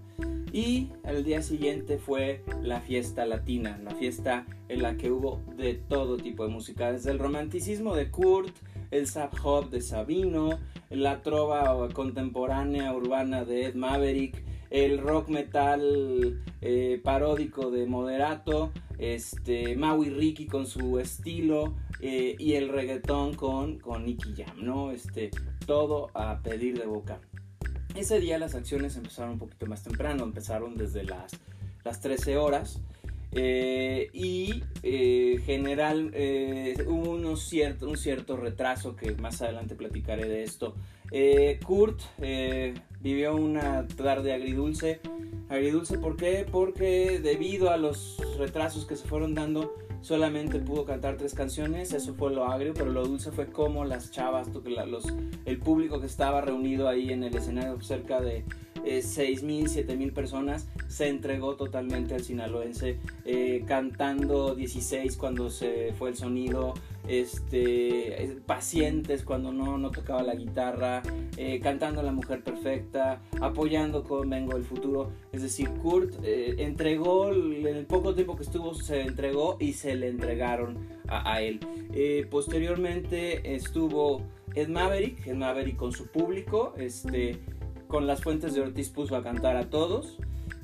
y 0.52 0.90
el 1.04 1.24
día 1.24 1.40
siguiente 1.40 1.96
fue 1.96 2.44
la 2.62 2.80
fiesta 2.80 3.24
latina, 3.24 3.80
la 3.82 3.92
fiesta 3.92 4.44
en 4.68 4.82
la 4.82 4.98
que 4.98 5.10
hubo 5.10 5.40
de 5.56 5.74
todo 5.74 6.18
tipo 6.18 6.44
de 6.44 6.50
música, 6.50 6.92
desde 6.92 7.10
el 7.10 7.18
romanticismo 7.18 7.96
de 7.96 8.10
Kurt, 8.10 8.54
el 8.90 9.06
sub 9.06 9.30
hop 9.42 9.70
de 9.70 9.80
Sabino, 9.80 10.58
la 10.90 11.22
trova 11.22 11.88
contemporánea 11.94 12.92
urbana 12.92 13.46
de 13.46 13.64
Ed 13.64 13.74
Maverick, 13.74 14.44
el 14.72 14.98
rock 14.98 15.28
metal 15.28 16.42
eh, 16.62 16.98
paródico 17.04 17.70
de 17.70 17.84
Moderato, 17.84 18.72
este, 18.98 19.76
Maui 19.76 20.08
Ricky 20.08 20.46
con 20.46 20.66
su 20.66 20.98
estilo 20.98 21.74
eh, 22.00 22.34
y 22.38 22.54
el 22.54 22.70
reggaetón 22.70 23.34
con, 23.34 23.78
con 23.78 24.06
Nicky 24.06 24.34
Jam, 24.34 24.64
¿no? 24.64 24.90
Este, 24.90 25.30
todo 25.66 26.10
a 26.14 26.40
pedir 26.42 26.78
de 26.78 26.86
boca. 26.86 27.20
Ese 27.94 28.18
día 28.18 28.38
las 28.38 28.54
acciones 28.54 28.96
empezaron 28.96 29.32
un 29.32 29.38
poquito 29.38 29.66
más 29.66 29.82
temprano, 29.82 30.24
empezaron 30.24 30.74
desde 30.78 31.04
las, 31.04 31.32
las 31.84 32.00
13 32.00 32.38
horas. 32.38 32.80
Eh, 33.34 34.10
y 34.12 34.62
eh, 34.82 35.38
general 35.46 36.12
hubo 36.86 37.36
cierto, 37.36 37.88
un 37.88 37.96
cierto 37.96 38.36
retraso 38.36 38.94
que 38.94 39.12
más 39.12 39.40
adelante 39.42 39.74
platicaré 39.74 40.26
de 40.28 40.42
esto. 40.44 40.74
Kurt 41.66 42.00
vivió 43.02 43.34
una 43.34 43.86
tarde 43.88 44.32
agridulce. 44.32 45.00
Agridulce, 45.48 45.98
¿por 45.98 46.16
qué? 46.16 46.46
Porque 46.50 47.20
debido 47.22 47.70
a 47.70 47.76
los 47.76 48.18
retrasos 48.38 48.86
que 48.86 48.96
se 48.96 49.06
fueron 49.06 49.34
dando, 49.34 49.74
solamente 50.00 50.58
pudo 50.58 50.84
cantar 50.84 51.16
tres 51.16 51.34
canciones, 51.34 51.92
eso 51.92 52.14
fue 52.14 52.32
lo 52.32 52.46
agrio, 52.46 52.72
pero 52.74 52.90
lo 52.90 53.04
dulce 53.04 53.32
fue 53.32 53.46
como 53.46 53.84
las 53.84 54.10
chavas, 54.10 54.48
los, 54.86 55.04
el 55.44 55.58
público 55.58 56.00
que 56.00 56.06
estaba 56.06 56.40
reunido 56.40 56.88
ahí 56.88 57.10
en 57.10 57.22
el 57.22 57.36
escenario, 57.36 57.80
cerca 57.82 58.20
de 58.20 58.44
eh, 58.84 59.00
6.000, 59.00 59.86
7.000 59.86 60.12
personas, 60.12 60.68
se 60.88 61.08
entregó 61.08 61.54
totalmente 61.56 62.14
al 62.14 62.22
sinaloense, 62.22 62.98
eh, 63.24 63.62
cantando 63.66 64.54
16 64.54 65.16
cuando 65.16 65.50
se 65.50 65.92
fue 65.98 66.10
el 66.10 66.16
sonido, 66.16 66.74
este, 67.08 68.22
eh, 68.22 68.38
pacientes 68.46 69.24
cuando 69.24 69.52
no, 69.52 69.78
no 69.78 69.90
tocaba 69.90 70.22
la 70.22 70.34
guitarra, 70.34 71.02
eh, 71.36 71.60
cantando 71.60 72.02
La 72.02 72.12
Mujer 72.12 72.42
Perfecta, 72.42 73.20
apoyando 73.40 74.04
con 74.04 74.30
Vengo 74.30 74.56
el 74.56 74.64
Futuro. 74.64 75.12
Es 75.32 75.42
decir, 75.42 75.68
Kurt 75.70 76.14
eh, 76.22 76.56
entregó, 76.58 77.32
en 77.32 77.66
el 77.66 77.86
poco 77.86 78.14
tiempo 78.14 78.36
que 78.36 78.42
estuvo, 78.42 78.74
se 78.74 79.02
entregó 79.02 79.56
y 79.60 79.72
se 79.72 79.94
le 79.94 80.08
entregaron 80.08 80.78
a, 81.08 81.42
él. 81.42 81.60
posteriormente 82.30 83.54
estuvo 83.54 84.22
Ed 84.54 84.68
Maverick, 84.68 85.26
Ed 85.26 85.34
Maverick 85.34 85.76
con 85.76 85.92
su 85.92 86.06
público, 86.06 86.72
este, 86.78 87.38
con 87.86 88.06
las 88.06 88.22
fuentes 88.22 88.54
de 88.54 88.62
Ortiz 88.62 88.88
puso 88.88 89.16
a 89.16 89.22
cantar 89.22 89.56
a 89.56 89.68
todos 89.68 90.18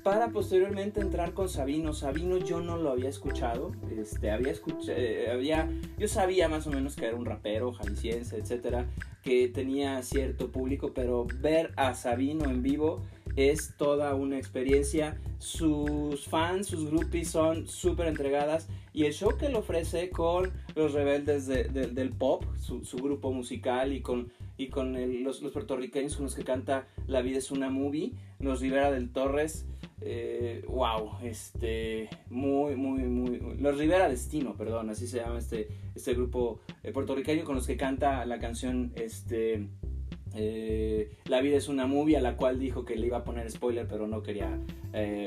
para 0.08 0.30
posteriormente 0.30 1.02
entrar 1.02 1.34
con 1.34 1.50
Sabino. 1.50 1.92
Sabino 1.92 2.38
yo 2.38 2.62
no 2.62 2.78
lo 2.78 2.92
había 2.92 3.10
escuchado, 3.10 3.72
este, 3.94 4.30
había 4.30 4.52
escuchado, 4.52 4.96
eh, 4.96 5.30
había, 5.30 5.68
yo 5.98 6.08
sabía 6.08 6.48
más 6.48 6.66
o 6.66 6.70
menos 6.70 6.96
que 6.96 7.04
era 7.04 7.14
un 7.14 7.26
rapero 7.26 7.74
jalisciense, 7.74 8.38
etcétera, 8.38 8.86
que 9.22 9.48
tenía 9.48 10.02
cierto 10.02 10.50
público, 10.50 10.92
pero 10.94 11.26
ver 11.42 11.74
a 11.76 11.92
Sabino 11.92 12.46
en 12.46 12.62
vivo 12.62 13.02
es 13.36 13.74
toda 13.76 14.14
una 14.14 14.38
experiencia. 14.38 15.18
Sus 15.40 16.26
fans, 16.26 16.68
sus 16.68 16.90
groupies 16.90 17.28
son 17.28 17.68
súper 17.68 18.06
entregadas 18.06 18.66
y 18.94 19.04
el 19.04 19.12
show 19.12 19.36
que 19.36 19.50
le 19.50 19.56
ofrece 19.56 20.08
con 20.08 20.50
los 20.74 20.94
rebeldes 20.94 21.46
del 21.46 22.12
pop, 22.12 22.44
su, 22.56 22.96
grupo 22.96 23.30
musical 23.30 23.92
y 23.92 24.00
con, 24.00 24.32
y 24.56 24.68
con 24.68 25.22
los, 25.22 25.42
los 25.42 25.52
puertorriqueños 25.52 26.16
con 26.16 26.24
los 26.24 26.34
que 26.34 26.44
canta 26.44 26.88
La 27.06 27.20
vida 27.20 27.36
es 27.36 27.50
una 27.50 27.68
movie, 27.68 28.14
los 28.38 28.62
Rivera 28.62 28.90
del 28.90 29.10
Torres 29.10 29.66
eh, 30.00 30.64
wow, 30.68 31.18
este, 31.22 32.08
muy, 32.30 32.76
muy, 32.76 33.02
muy, 33.02 33.40
los 33.58 33.76
Rivera 33.76 34.08
Destino, 34.08 34.54
perdón, 34.54 34.90
así 34.90 35.08
se 35.08 35.18
llama 35.18 35.38
este, 35.38 35.68
este 35.94 36.14
grupo 36.14 36.60
eh, 36.84 36.92
puertorriqueño 36.92 37.44
con 37.44 37.56
los 37.56 37.66
que 37.66 37.76
canta 37.76 38.24
la 38.24 38.38
canción, 38.38 38.92
este, 38.94 39.66
eh, 40.34 41.10
La 41.26 41.40
vida 41.40 41.56
es 41.56 41.68
una 41.68 41.86
movie, 41.86 42.16
a 42.16 42.20
la 42.20 42.36
cual 42.36 42.60
dijo 42.60 42.84
que 42.84 42.94
le 42.94 43.08
iba 43.08 43.18
a 43.18 43.24
poner 43.24 43.50
spoiler, 43.50 43.88
pero 43.88 44.06
no 44.06 44.22
quería 44.22 44.58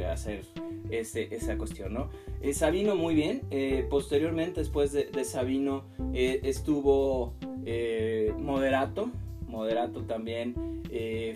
hacer 0.10 0.46
ese, 0.90 1.34
esa 1.34 1.58
cuestión, 1.58 1.94
¿no? 1.94 2.10
Sabino 2.54 2.96
muy 2.96 3.14
bien, 3.14 3.42
posteriormente, 3.90 4.62
después 4.62 4.92
de, 4.92 5.06
de 5.06 5.24
Sabino, 5.24 5.86
estuvo 6.14 7.36
Moderato, 8.40 9.12
Moderato 9.48 10.04
también 10.04 10.56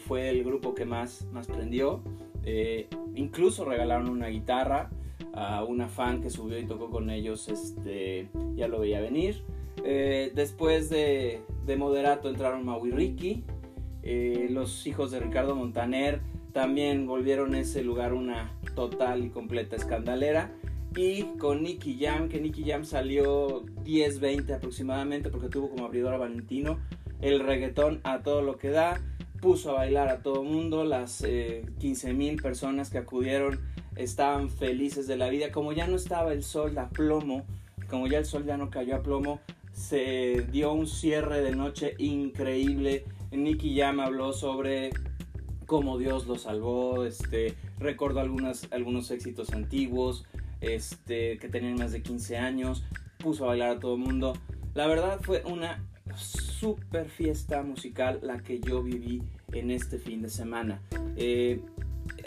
fue 0.05 0.29
el 0.29 0.43
grupo 0.43 0.73
que 0.73 0.85
más, 0.85 1.27
más 1.31 1.47
prendió. 1.47 2.01
Eh, 2.45 2.87
incluso 3.15 3.65
regalaron 3.65 4.09
una 4.09 4.27
guitarra 4.27 4.89
a 5.33 5.63
una 5.63 5.87
fan 5.87 6.21
que 6.21 6.29
subió 6.29 6.57
y 6.57 6.65
tocó 6.65 6.89
con 6.89 7.09
ellos, 7.09 7.49
este, 7.49 8.29
ya 8.55 8.67
lo 8.67 8.79
veía 8.79 9.01
venir. 9.01 9.43
Eh, 9.83 10.31
después 10.33 10.89
de, 10.89 11.41
Moderato 11.77 12.29
entraron 12.29 12.65
Maui 12.65 12.91
Ricky, 12.91 13.43
eh, 14.03 14.47
los 14.49 14.87
hijos 14.87 15.11
de 15.11 15.19
Ricardo 15.19 15.55
Montaner 15.55 16.21
también 16.53 17.05
volvieron 17.05 17.53
ese 17.53 17.83
lugar 17.83 18.13
una 18.13 18.51
total 18.75 19.25
y 19.25 19.29
completa 19.29 19.75
escandalera. 19.75 20.53
Y 20.95 21.23
con 21.37 21.63
Nicky 21.63 21.97
Jam, 21.99 22.29
que 22.29 22.39
Nicky 22.39 22.63
Jam 22.63 22.85
salió 22.85 23.65
10-20 23.83 24.55
aproximadamente 24.55 25.29
porque 25.29 25.49
tuvo 25.49 25.69
como 25.69 25.83
abridor 25.83 26.13
a 26.13 26.17
Valentino, 26.17 26.79
el 27.19 27.41
reggaetón 27.41 27.99
a 28.03 28.23
todo 28.23 28.41
lo 28.41 28.57
que 28.57 28.69
da 28.69 29.01
puso 29.41 29.71
a 29.71 29.73
bailar 29.73 30.09
a 30.09 30.19
todo 30.19 30.43
mundo, 30.43 30.83
las 30.83 31.21
eh, 31.21 31.65
15 31.79 32.13
mil 32.13 32.41
personas 32.41 32.89
que 32.89 32.97
acudieron 32.97 33.59
estaban 33.95 34.49
felices 34.49 35.07
de 35.07 35.17
la 35.17 35.29
vida, 35.29 35.51
como 35.51 35.71
ya 35.71 35.87
no 35.87 35.95
estaba 35.95 36.33
el 36.33 36.43
sol 36.43 36.77
a 36.77 36.89
plomo 36.89 37.45
como 37.89 38.07
ya 38.07 38.17
el 38.17 38.25
sol 38.25 38.45
ya 38.45 38.57
no 38.57 38.69
cayó 38.69 38.95
a 38.95 39.03
plomo, 39.03 39.39
se 39.71 40.47
dio 40.51 40.73
un 40.73 40.87
cierre 40.87 41.41
de 41.41 41.55
noche 41.55 41.95
increíble. 41.97 43.05
Nicky 43.31 43.77
Jam 43.77 43.99
habló 43.99 44.33
sobre 44.33 44.91
cómo 45.65 45.97
Dios 45.97 46.27
lo 46.27 46.37
salvó, 46.37 47.05
este, 47.05 47.55
recordó 47.79 48.19
algunas, 48.19 48.67
algunos 48.71 49.11
éxitos 49.11 49.51
antiguos, 49.51 50.25
este, 50.61 51.37
que 51.37 51.49
tenían 51.49 51.75
más 51.75 51.91
de 51.91 52.01
15 52.01 52.37
años, 52.37 52.83
puso 53.17 53.45
a 53.45 53.47
bailar 53.47 53.77
a 53.77 53.79
todo 53.79 53.95
el 53.95 54.01
mundo. 54.01 54.33
La 54.73 54.87
verdad 54.87 55.19
fue 55.21 55.43
una 55.45 55.83
super 56.15 57.09
fiesta 57.09 57.63
musical 57.63 58.19
la 58.21 58.39
que 58.39 58.59
yo 58.59 58.83
viví 58.83 59.21
en 59.51 59.71
este 59.71 59.97
fin 59.97 60.21
de 60.21 60.29
semana. 60.29 60.81
Eh, 61.15 61.61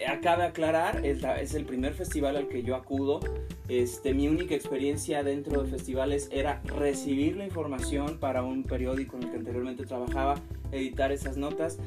acaba 0.08 0.42
de 0.42 0.48
aclarar, 0.48 1.04
es, 1.06 1.22
es, 1.22 1.54
el 1.54 1.64
primer 1.64 1.94
festival 1.94 2.36
al 2.36 2.48
que 2.48 2.62
yo 2.62 2.74
acudo. 2.74 3.20
Este, 3.68 4.14
mi 4.14 4.28
única 4.28 4.54
experiencia 4.54 5.22
dentro 5.22 5.62
de 5.62 5.70
festivales 5.70 6.28
era 6.32 6.60
recibir 6.64 7.36
la 7.36 7.44
información 7.44 8.18
para 8.18 8.42
un 8.42 8.64
periódico 8.64 9.16
en 9.16 9.24
el 9.24 9.30
que 9.30 9.36
anteriormente 9.36 9.84
trabajaba, 9.84 10.40
editar 10.72 11.12
esas 11.12 11.36
notas 11.36 11.78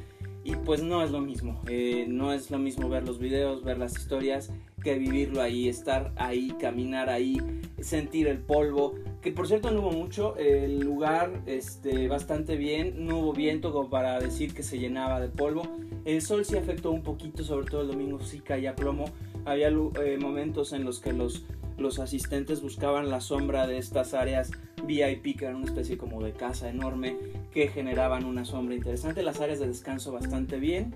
y 0.43 0.55
pues 0.55 0.81
no 0.81 1.03
es 1.03 1.11
lo 1.11 1.21
mismo, 1.21 1.61
eh, 1.67 2.05
no 2.07 2.33
es 2.33 2.49
lo 2.49 2.57
mismo 2.57 2.89
ver 2.89 3.05
los 3.05 3.19
videos, 3.19 3.63
ver 3.63 3.77
las 3.77 3.97
historias, 3.97 4.51
que 4.83 4.97
vivirlo 4.97 5.41
ahí, 5.41 5.69
estar 5.69 6.11
ahí, 6.15 6.51
caminar 6.59 7.09
ahí, 7.09 7.37
sentir 7.79 8.27
el 8.27 8.39
polvo. 8.39 8.95
Que 9.21 9.31
por 9.31 9.47
cierto 9.47 9.69
no 9.69 9.81
hubo 9.81 9.91
mucho, 9.91 10.35
el 10.37 10.79
lugar 10.79 11.41
este, 11.45 12.07
bastante 12.07 12.55
bien, 12.57 13.05
no 13.05 13.19
hubo 13.19 13.33
viento 13.33 13.71
como 13.71 13.87
para 13.89 14.19
decir 14.19 14.55
que 14.55 14.63
se 14.63 14.79
llenaba 14.79 15.19
de 15.19 15.29
polvo. 15.29 15.61
El 16.05 16.23
sol 16.23 16.43
sí 16.43 16.57
afectó 16.57 16.89
un 16.89 17.03
poquito, 17.03 17.43
sobre 17.43 17.67
todo 17.67 17.81
el 17.81 17.87
domingo 17.89 18.19
sí 18.19 18.39
caía 18.39 18.75
plomo. 18.75 19.05
Había 19.45 19.67
eh, 19.67 20.17
momentos 20.19 20.73
en 20.73 20.83
los 20.83 20.99
que 20.99 21.13
los, 21.13 21.45
los 21.77 21.99
asistentes 21.99 22.63
buscaban 22.63 23.09
la 23.09 23.21
sombra 23.21 23.67
de 23.67 23.77
estas 23.77 24.15
áreas 24.15 24.51
VIP, 24.87 25.37
que 25.37 25.45
eran 25.45 25.57
una 25.57 25.65
especie 25.65 25.97
como 25.97 26.23
de 26.23 26.33
casa 26.33 26.69
enorme, 26.69 27.15
que 27.51 27.67
generaban 27.67 28.25
una 28.25 28.43
sombra 28.43 28.73
interesante. 28.73 29.21
Las 29.21 29.39
áreas 29.39 29.59
de 29.59 29.67
descanso 29.67 30.11
bastante 30.11 30.57
bien, 30.57 30.95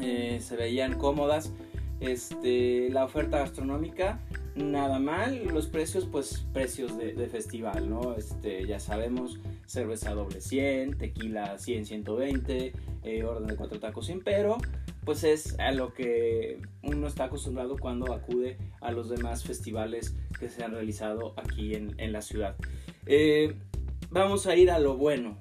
eh, 0.00 0.38
se 0.40 0.56
veían 0.56 0.96
cómodas. 0.96 1.52
Este, 2.00 2.88
la 2.88 3.04
oferta 3.04 3.38
gastronómica, 3.38 4.20
nada 4.54 4.98
mal. 4.98 5.44
Los 5.46 5.66
precios, 5.66 6.06
pues 6.10 6.44
precios 6.52 6.96
de, 6.96 7.28
festival, 7.28 7.88
¿no? 7.88 8.14
Este, 8.14 8.66
ya 8.66 8.80
sabemos, 8.80 9.38
cerveza 9.66 10.12
doble 10.14 10.40
100, 10.40 10.98
tequila 10.98 11.58
100, 11.58 11.86
120, 11.86 12.72
eh, 13.04 13.24
orden 13.24 13.46
de 13.46 13.56
cuatro 13.56 13.78
tacos 13.78 14.06
sin, 14.06 14.20
pero 14.20 14.58
pues 15.04 15.24
es 15.24 15.58
a 15.58 15.72
lo 15.72 15.94
que 15.94 16.60
uno 16.82 17.06
está 17.06 17.24
acostumbrado 17.24 17.76
cuando 17.78 18.12
acude 18.12 18.58
a 18.80 18.92
los 18.92 19.08
demás 19.08 19.44
festivales 19.44 20.14
que 20.38 20.48
se 20.48 20.62
han 20.62 20.72
realizado 20.72 21.34
aquí 21.36 21.74
en, 21.74 21.94
en 21.98 22.12
la 22.12 22.22
ciudad. 22.22 22.56
Eh, 23.06 23.54
vamos 24.10 24.46
a 24.46 24.56
ir 24.56 24.70
a 24.70 24.78
lo 24.78 24.96
bueno. 24.96 25.38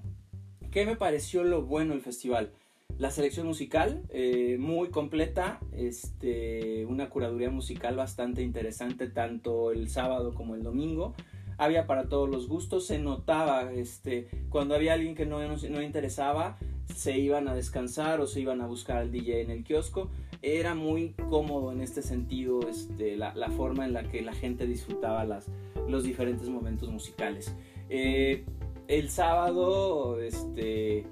¿Qué 0.72 0.86
me 0.86 0.96
pareció 0.96 1.44
lo 1.44 1.64
bueno 1.64 1.94
el 1.94 2.02
festival? 2.02 2.54
La 3.00 3.12
selección 3.12 3.48
musical, 3.48 4.04
eh, 4.10 4.58
muy 4.60 4.90
completa, 4.90 5.62
este, 5.72 6.86
una 6.86 7.10
curaduría 7.10 7.50
musical 7.50 7.96
bastante 7.96 8.42
interesante 8.44 9.08
tanto 9.08 9.72
el 9.72 9.90
sábado 9.90 10.34
como 10.34 10.54
el 10.56 10.64
domingo. 10.64 11.16
Había 11.58 11.88
para 11.88 12.10
todos 12.10 12.30
los 12.30 12.50
gustos, 12.50 12.86
se 12.88 13.00
notaba 13.00 13.72
este, 13.72 14.28
cuando 14.50 14.76
había 14.76 14.96
alguien 14.96 15.16
que 15.16 15.26
no, 15.26 15.40
no, 15.40 15.82
interesaba, 15.82 16.58
se 16.94 17.18
iban 17.18 17.48
a 17.48 17.56
descansar 17.56 18.20
o 18.20 18.28
se 18.28 18.42
iban 18.42 18.60
a 18.60 18.68
buscar 18.68 18.98
al 18.98 19.12
DJ 19.12 19.44
en 19.44 19.52
el 19.52 19.64
kiosco. 19.64 20.10
Era 20.42 20.76
muy 20.76 21.14
cómodo 21.30 21.72
en 21.72 21.80
este 21.80 22.02
sentido 22.02 22.60
este, 22.70 23.16
la, 23.16 23.34
la 23.34 23.50
forma 23.50 23.86
en 23.86 23.94
la 23.94 24.04
que 24.10 24.22
la 24.22 24.34
gente 24.34 24.68
disfrutaba 24.68 25.24
las, 25.24 25.48
los 25.88 26.04
diferentes 26.04 26.50
momentos 26.50 26.90
musicales. 26.90 27.56
Eh, 27.90 28.44
el 28.90 29.10
sábado, 29.10 30.20
este, 30.20 31.06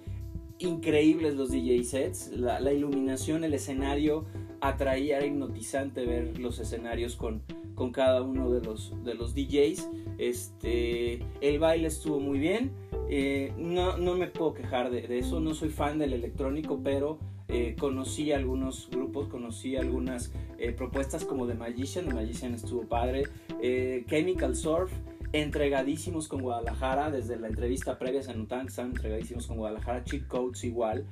increíbles 0.59 1.35
los 1.35 1.51
DJ 1.51 1.83
sets, 1.83 2.31
la, 2.31 2.71
iluminación, 2.71 3.43
el 3.43 3.53
escenario, 3.53 4.25
atraía, 4.61 5.17
era 5.17 5.25
hipnotizante 5.25 6.05
ver 6.05 6.39
los 6.39 6.59
escenarios 6.59 7.15
con, 7.15 7.43
con 7.75 7.91
cada 7.91 8.21
uno 8.21 8.51
de 8.51 8.61
los, 8.61 8.93
de 9.03 9.13
los 9.13 9.35
DJs. 9.35 9.89
Este, 10.17 11.19
el 11.41 11.59
baile 11.59 11.87
estuvo 11.87 12.19
muy 12.19 12.39
bien. 12.39 12.71
Eh, 13.09 13.53
no, 13.57 13.97
no, 13.97 14.15
me 14.15 14.27
puedo 14.27 14.53
quejar 14.53 14.89
de, 14.89 15.17
eso, 15.17 15.39
no 15.39 15.53
soy 15.53 15.69
fan 15.69 15.97
del 15.99 16.13
electrónico, 16.13 16.81
pero 16.83 17.19
eh, 17.47 17.75
conocí 17.79 18.31
algunos 18.31 18.89
grupos, 18.89 19.29
conocí 19.29 19.77
algunas 19.77 20.33
eh, 20.57 20.73
propuestas 20.73 21.23
como 21.23 21.47
The 21.47 21.53
Magician, 21.53 22.05
The 22.07 22.13
Magician 22.13 22.53
estuvo 22.55 22.81
padre, 22.83 23.23
Chemical 24.09 24.55
Surf, 24.55 24.91
entregadísimos 25.33 26.27
con 26.27 26.41
Guadalajara, 26.41 27.11
desde 27.11 27.37
la 27.37 27.47
entrevista 27.47 27.97
previa 27.97 28.23
se 28.23 28.33
notaban 28.33 28.67
que 28.67 28.81
entregadísimos 28.81 29.47
con 29.47 29.57
Guadalajara, 29.57 30.03
Cheat 30.03 30.27
Codes 30.27 30.63
igual, 30.63 31.05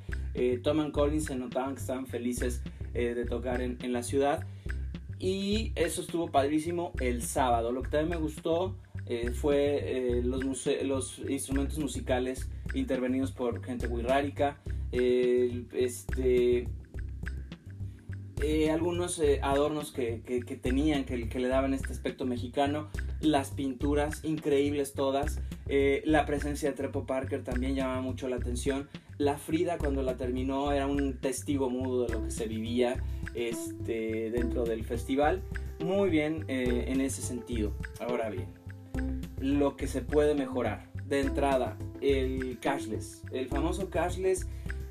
Tom 0.64 0.80
and 0.80 0.92
Collins 0.92 1.26
se 1.26 1.36
notaban 1.36 1.76
que 1.76 2.06
felices 2.06 2.62
de 2.94 3.26
tocar 3.26 3.62
en, 3.62 3.78
en 3.82 3.94
la 3.94 4.04
ciudad. 4.04 4.46
Y 5.20 5.72
eso 5.76 6.02
estuvo 6.02 6.30
padrísimo 6.30 6.92
el 7.00 7.24
sábado. 7.24 7.72
Lo 7.72 7.82
que 7.82 7.90
también 7.90 8.10
me 8.10 8.18
gustó 8.18 8.76
eh, 9.08 9.32
fue 9.32 10.18
eh, 10.18 10.24
los, 10.24 11.20
instrumentos 11.30 11.78
musicales 11.78 12.50
intervenidos 12.74 13.32
por 13.32 13.64
gente 13.64 13.88
muy 13.88 14.02
rárica, 14.02 14.58
este, 14.92 16.68
eh, 18.42 18.72
algunos 18.72 19.22
adornos 19.42 19.92
que, 19.92 20.22
que, 20.26 20.56
tenían, 20.56 21.06
que, 21.06 21.18
le 21.18 21.48
daban 21.48 21.74
este 21.74 21.94
aspecto 21.94 22.26
mexicano, 22.26 22.90
las 23.26 23.52
pinturas 23.52 24.24
increíbles 24.24 24.94
todas, 24.94 25.40
la 25.68 26.26
presencia 26.26 26.70
de 26.70 26.76
Trepo 26.76 27.06
Parker 27.06 27.44
también 27.44 27.76
llamaba 27.76 28.02
mucho 28.02 28.28
la 28.28 28.36
atención, 28.36 28.88
la 29.18 29.38
Frida 29.38 29.78
cuando 29.78 30.04
la 30.04 30.18
terminó 30.18 30.72
era 30.72 30.88
un 30.88 31.20
testigo 31.20 31.70
mudo 31.70 32.06
de 32.06 32.14
lo 32.14 32.24
que 32.24 32.32
se 32.32 32.48
vivía 32.48 33.04
este, 33.34 34.32
dentro 34.32 34.64
del 34.64 34.84
festival, 34.84 35.42
muy 35.84 36.10
bien 36.10 36.46
en 36.48 37.02
ese 37.02 37.22
sentido. 37.22 37.74
Ahora 38.00 38.30
bien, 38.30 38.48
lo 39.40 39.76
que 39.76 39.88
se 39.88 40.02
puede 40.02 40.36
mejorar. 40.36 40.90
De 41.06 41.20
entrada, 41.20 41.78
el 42.02 42.58
cashless. 42.60 43.22
El 43.32 43.48
famoso 43.48 43.90
cashless 43.90 44.48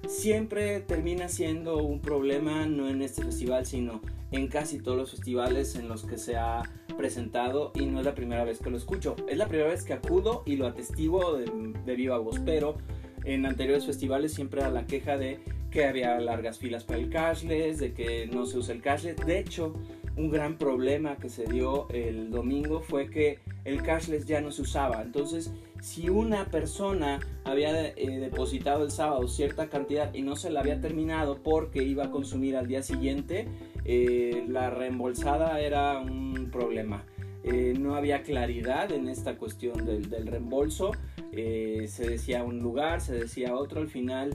siempre 0.07 0.81
termina 0.81 1.29
siendo 1.29 1.79
un 1.79 2.01
problema, 2.01 2.66
no 2.66 2.88
en 2.88 3.03
este 3.03 3.25
festival, 3.25 3.66
sino 3.66 4.01
en 4.31 4.47
casi 4.49 4.79
todos 4.79 4.97
los 4.97 5.11
festivales 5.11 5.75
en 5.75 5.88
los 5.88 6.05
que 6.05 6.18
se 6.18 6.37
ha 6.37 6.62
presentado 6.96 7.72
y 7.74 7.87
no 7.87 8.00
es 8.00 8.04
la 8.04 8.14
primera 8.14 8.44
vez 8.44 8.59
que 8.59 8.70
lo 8.70 8.76
escucho. 8.76 9.16
Es 9.28 9.37
la 9.37 9.46
primera 9.46 9.70
vez 9.70 9.85
que 9.85 9.92
acudo 9.92 10.42
y 10.46 10.57
lo 10.57 10.66
atestiguo 10.66 11.35
de, 11.37 11.46
de 11.85 11.96
viva 11.96 12.18
voz, 12.18 12.38
pero 12.44 12.76
en 13.24 13.46
anteriores 13.46 13.87
festivales 13.87 14.33
siempre 14.33 14.61
era 14.61 14.70
la 14.70 14.87
queja 14.87 15.16
de 15.16 15.40
que 15.70 15.85
había 15.85 16.18
largas 16.20 16.59
filas 16.59 16.85
para 16.85 17.00
el 17.00 17.11
cashless, 17.11 17.78
de 17.78 17.92
que 17.92 18.26
no 18.28 18.46
se 18.46 18.59
usa 18.59 18.74
el 18.74 18.80
cashless. 18.80 19.16
De 19.26 19.38
hecho, 19.38 19.74
un 20.16 20.30
gran 20.30 20.57
problema 20.57 21.16
que 21.16 21.28
se 21.28 21.44
dio 21.44 21.88
el 21.90 22.30
domingo 22.30 22.80
fue 22.80 23.11
que 23.11 23.40
el 23.64 23.83
cashless 23.83 24.26
ya 24.26 24.40
no 24.40 24.52
se 24.52 24.62
usaba. 24.62 25.02
Entonces, 25.02 25.52
si 25.80 26.09
una 26.09 26.46
persona 26.46 27.18
había 27.44 27.88
eh, 27.88 28.18
depositado 28.20 28.85
el 28.85 28.92
sábado 28.92 29.26
cierta 29.26 29.68
cantidad 29.68 30.14
y 30.14 30.22
no 30.22 30.37
se 30.37 30.50
la 30.50 30.61
había 30.61 30.80
terminado 30.80 31.42
porque 31.42 31.83
iba 31.83 32.04
a 32.04 32.11
consumir 32.11 32.57
al 32.57 32.68
día 32.68 32.83
siguiente, 32.83 33.48
eh, 33.85 34.44
la 34.49 34.70
reembolsada 34.70 35.61
era 35.61 35.99
un 35.99 36.51
problema. 36.51 37.05
Eh, 37.42 37.75
no 37.79 37.94
había 37.94 38.23
claridad 38.23 38.90
en 38.92 39.09
esta 39.09 39.37
cuestión 39.37 39.85
del, 39.85 40.27
reembolso. 40.27 40.92
se 41.33 42.09
decía 42.09 42.42
un 42.42 42.61
lugar, 42.61 43.01
se 43.01 43.14
decía 43.14 43.55
otro. 43.55 43.81
Al 43.81 43.88
final 43.88 44.33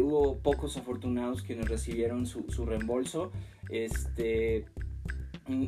hubo 0.00 0.38
pocos 0.38 0.76
afortunados 0.76 1.42
quienes 1.42 1.68
recibieron 1.68 2.26
su, 2.26 2.64
reembolso. 2.64 3.32
Este, 3.68 4.66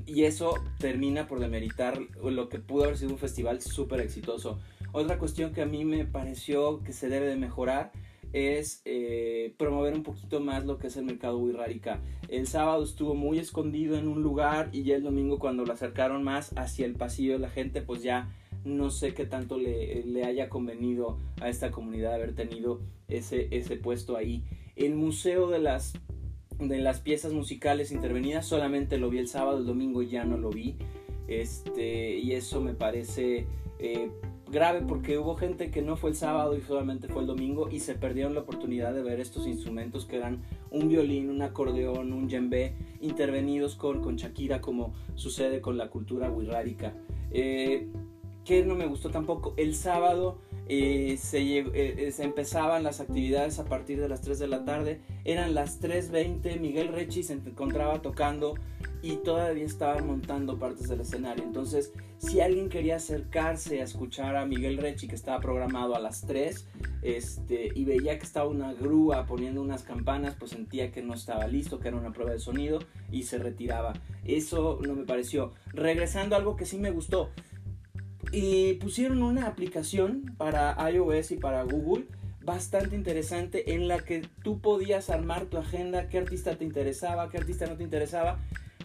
y 0.07 0.24
eso 0.24 0.54
termina 0.78 1.26
por 1.26 1.40
demeritar 1.40 1.98
lo 2.22 2.48
que 2.48 2.59
pudo 2.59 2.85
haber 2.85 2.96
sido 2.96 3.12
un 3.12 3.18
festival 3.18 3.61
súper 3.61 4.00
exitoso. 4.00 4.61
Otra 4.92 5.18
cuestión 5.18 5.52
que 5.52 5.62
a 5.62 5.66
mí 5.66 5.85
me 5.85 6.04
pareció 6.07 6.83
que 6.83 6.92
se 6.92 7.09
debe 7.09 7.26
de 7.26 7.37
mejorar 7.37 7.92
es 8.32 8.82
eh, 8.84 9.54
promover 9.56 9.94
un 9.94 10.02
poquito 10.02 10.40
más 10.40 10.64
lo 10.64 10.78
que 10.78 10.88
es 10.88 10.96
el 10.96 11.04
mercado 11.04 11.38
Wirrárica. 11.38 12.00
El 12.28 12.46
sábado 12.46 12.84
estuvo 12.84 13.14
muy 13.14 13.38
escondido 13.38 13.96
en 13.96 14.08
un 14.08 14.22
lugar 14.22 14.70
y 14.72 14.82
ya 14.82 14.96
el 14.96 15.02
domingo 15.02 15.38
cuando 15.38 15.64
lo 15.64 15.72
acercaron 15.72 16.22
más 16.22 16.52
hacia 16.56 16.86
el 16.86 16.94
pasillo 16.94 17.34
de 17.34 17.38
la 17.38 17.50
gente, 17.50 17.82
pues 17.82 18.02
ya 18.02 18.28
no 18.64 18.90
sé 18.90 19.14
qué 19.14 19.24
tanto 19.24 19.58
le, 19.58 20.02
le 20.04 20.24
haya 20.24 20.48
convenido 20.48 21.18
a 21.40 21.48
esta 21.48 21.70
comunidad 21.70 22.14
haber 22.14 22.34
tenido 22.34 22.80
ese, 23.08 23.48
ese 23.50 23.76
puesto 23.76 24.16
ahí. 24.16 24.44
El 24.76 24.94
Museo 24.94 25.48
de 25.48 25.58
las 25.58 25.94
de 26.58 26.78
las 26.78 26.98
piezas 27.00 27.32
musicales 27.32 27.92
intervenidas 27.92 28.44
solamente 28.44 28.98
lo 28.98 29.10
vi 29.10 29.18
el 29.18 29.28
sábado, 29.28 29.58
el 29.58 29.66
domingo 29.66 30.02
ya 30.02 30.24
no 30.24 30.36
lo 30.36 30.50
vi. 30.50 30.76
Este, 31.28 32.16
y 32.18 32.32
eso 32.32 32.60
me 32.60 32.74
parece 32.74 33.46
eh, 33.78 34.10
grave 34.50 34.82
porque 34.82 35.18
hubo 35.18 35.37
gente 35.37 35.70
que 35.70 35.82
no 35.82 35.96
fue 35.96 36.11
el 36.11 36.16
sábado 36.16 36.56
y 36.56 36.61
solamente 36.61 37.08
fue 37.08 37.22
el 37.22 37.26
domingo 37.26 37.68
y 37.70 37.80
se 37.80 37.94
perdieron 37.94 38.34
la 38.34 38.40
oportunidad 38.40 38.94
de 38.94 39.02
ver 39.02 39.20
estos 39.20 39.46
instrumentos 39.46 40.06
que 40.06 40.16
eran 40.16 40.42
un 40.70 40.88
violín, 40.88 41.30
un 41.30 41.42
acordeón, 41.42 42.12
un 42.12 42.28
djembe 42.28 42.74
intervenidos 43.00 43.74
con, 43.74 44.00
con 44.02 44.16
Shakira 44.16 44.61
como 44.61 44.94
sucede 45.14 45.61
con 45.61 45.76
la 45.76 45.88
cultura 45.88 46.30
wixárika. 46.30 46.94
Eh, 47.30 47.88
¿Qué 48.44 48.64
no 48.64 48.74
me 48.74 48.87
gustó 48.87 49.11
tampoco? 49.11 49.52
El 49.58 49.74
sábado 49.74 50.38
eh, 50.68 51.18
se, 51.18 52.11
se, 52.12 52.24
empezaban 52.24 52.82
las 52.82 53.00
actividades 53.00 53.58
a 53.58 53.66
partir 53.66 54.00
de 54.00 54.08
las 54.08 54.22
3 54.22 54.38
de 54.38 54.48
la 54.48 54.64
tarde. 54.64 55.02
Eran 55.24 55.54
las 55.54 55.82
3.20, 55.82 56.58
Miguel 56.58 56.88
Rechi 56.88 57.22
se 57.22 57.34
encontraba 57.34 58.00
tocando 58.00 58.54
y 59.02 59.16
todavía 59.16 59.64
estaban 59.64 60.06
montando 60.06 60.58
partes 60.58 60.88
del 60.88 61.00
escenario. 61.00 61.44
Entonces, 61.44 61.92
si 62.18 62.40
alguien 62.40 62.68
quería 62.68 62.96
acercarse 62.96 63.80
a 63.80 63.84
escuchar 63.84 64.37
a 64.37 64.44
Miguel 64.44 64.78
Rechi, 64.78 65.06
que 65.06 65.14
estaba 65.14 65.40
programado 65.40 65.94
a 65.94 66.00
las 66.00 66.22
3, 66.26 66.66
este, 67.02 67.70
y 67.74 67.84
veía 67.84 68.18
que 68.18 68.24
estaba 68.24 68.48
una 68.48 68.72
grúa 68.72 69.26
poniendo 69.26 69.62
unas 69.62 69.82
campanas, 69.82 70.34
pues 70.38 70.50
sentía 70.50 70.90
que 70.90 71.02
no 71.02 71.14
estaba 71.14 71.46
listo, 71.46 71.78
que 71.78 71.88
era 71.88 71.96
una 71.96 72.12
prueba 72.12 72.32
de 72.32 72.40
sonido, 72.40 72.80
y 73.12 73.22
se 73.22 73.38
retiraba. 73.38 73.92
Eso 74.24 74.80
no 74.84 74.94
me 74.94 75.04
pareció. 75.04 75.52
Regresando 75.72 76.34
a 76.34 76.38
algo 76.38 76.56
que 76.56 76.66
sí 76.66 76.78
me 76.78 76.90
gustó. 76.90 77.30
Y 78.32 78.74
pusieron 78.74 79.22
una 79.22 79.46
aplicación 79.46 80.34
para 80.37 80.76
iOS 80.90 81.30
y 81.30 81.37
para 81.37 81.62
Google 81.62 82.06
bastante 82.44 82.96
interesante 82.96 83.74
en 83.74 83.88
la 83.88 83.98
que 84.00 84.22
tú 84.42 84.61
podías 84.61 85.11
armar 85.11 85.46
tu 85.46 85.58
agenda, 85.58 86.08
qué 86.08 86.16
artista 86.16 86.56
te 86.56 86.64
interesaba, 86.64 87.28
qué 87.28 87.37
artista 87.37 87.66
no 87.66 87.76
te 87.76 87.84
interesaba 87.84 88.38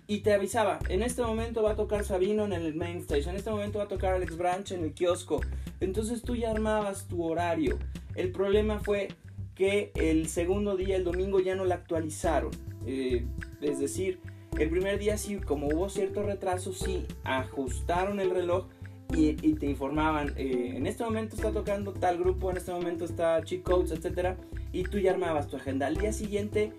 y 0.07 0.19
te 0.19 0.33
avisaba, 0.33 0.79
en 0.89 1.01
este 1.01 1.21
momento 1.21 1.63
va 1.63 1.71
a 1.71 1.75
tocar 1.75 2.03
Sabino 2.03 2.45
en 2.45 2.53
el 2.53 2.75
main 2.75 2.97
stage, 2.97 3.29
en 3.29 3.35
este 3.35 3.49
momento 3.49 3.79
va 3.79 3.85
a 3.85 3.87
tocar 3.87 4.13
Alex 4.13 4.37
Branch 4.37 4.71
en 4.71 4.83
el 4.83 4.93
kiosco. 4.93 5.41
Entonces 5.79 6.21
tú 6.21 6.35
ya 6.35 6.51
armabas 6.51 7.07
tu 7.07 7.23
horario. 7.23 7.79
El 8.15 8.31
problema 8.31 8.79
fue 8.79 9.07
que 9.55 9.91
el 9.95 10.27
segundo 10.27 10.75
día, 10.75 10.95
el 10.95 11.03
domingo, 11.03 11.39
ya 11.39 11.55
no 11.55 11.65
la 11.65 11.75
actualizaron. 11.75 12.51
Eh, 12.85 13.25
es 13.61 13.79
decir, 13.79 14.19
el 14.57 14.69
primer 14.69 14.99
día 14.99 15.17
sí, 15.17 15.37
como 15.37 15.67
hubo 15.67 15.89
cierto 15.89 16.23
retraso, 16.23 16.73
sí 16.73 17.05
ajustaron 17.23 18.19
el 18.19 18.29
reloj 18.29 18.67
y, 19.15 19.33
te 19.53 19.67
informaban, 19.67 20.33
eh, 20.37 20.73
en 20.75 20.87
este 20.87 21.03
momento 21.03 21.35
está 21.35 21.51
tocando 21.51 21.93
tal 21.93 22.17
grupo, 22.17 22.49
en 22.49 22.57
este 22.57 22.71
momento 22.71 23.05
está 23.05 23.43
Cheat 23.43 23.61
Codes, 23.61 23.91
etc. 23.91 24.35
Y 24.71 24.83
tú 24.83 24.97
ya 24.97 25.11
armabas 25.11 25.47
tu 25.47 25.57
agenda. 25.57 25.85
Al 25.85 25.97
día 25.97 26.11
siguiente 26.11 26.73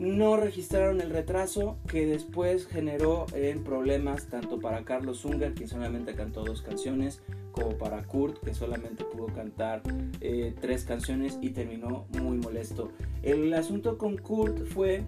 no 0.00 0.38
registraron 0.38 1.02
el 1.02 1.10
retraso 1.10 1.76
que 1.86 2.06
después 2.06 2.66
generó 2.66 3.26
en 3.34 3.62
problemas 3.62 4.28
tanto 4.28 4.58
para 4.58 4.82
Carlos 4.82 5.26
Unger, 5.26 5.52
que 5.52 5.66
solamente 5.66 6.14
cantó 6.14 6.42
dos 6.42 6.62
canciones, 6.62 7.20
como 7.52 7.76
para 7.76 8.02
Kurt, 8.04 8.42
que 8.42 8.54
solamente 8.54 9.04
pudo 9.04 9.26
cantar 9.26 9.82
eh, 10.22 10.54
tres 10.58 10.84
canciones 10.84 11.38
y 11.42 11.50
terminó 11.50 12.06
muy 12.18 12.38
molesto. 12.38 12.90
El 13.22 13.52
asunto 13.52 13.98
con 13.98 14.16
Kurt 14.16 14.64
fue 14.68 15.02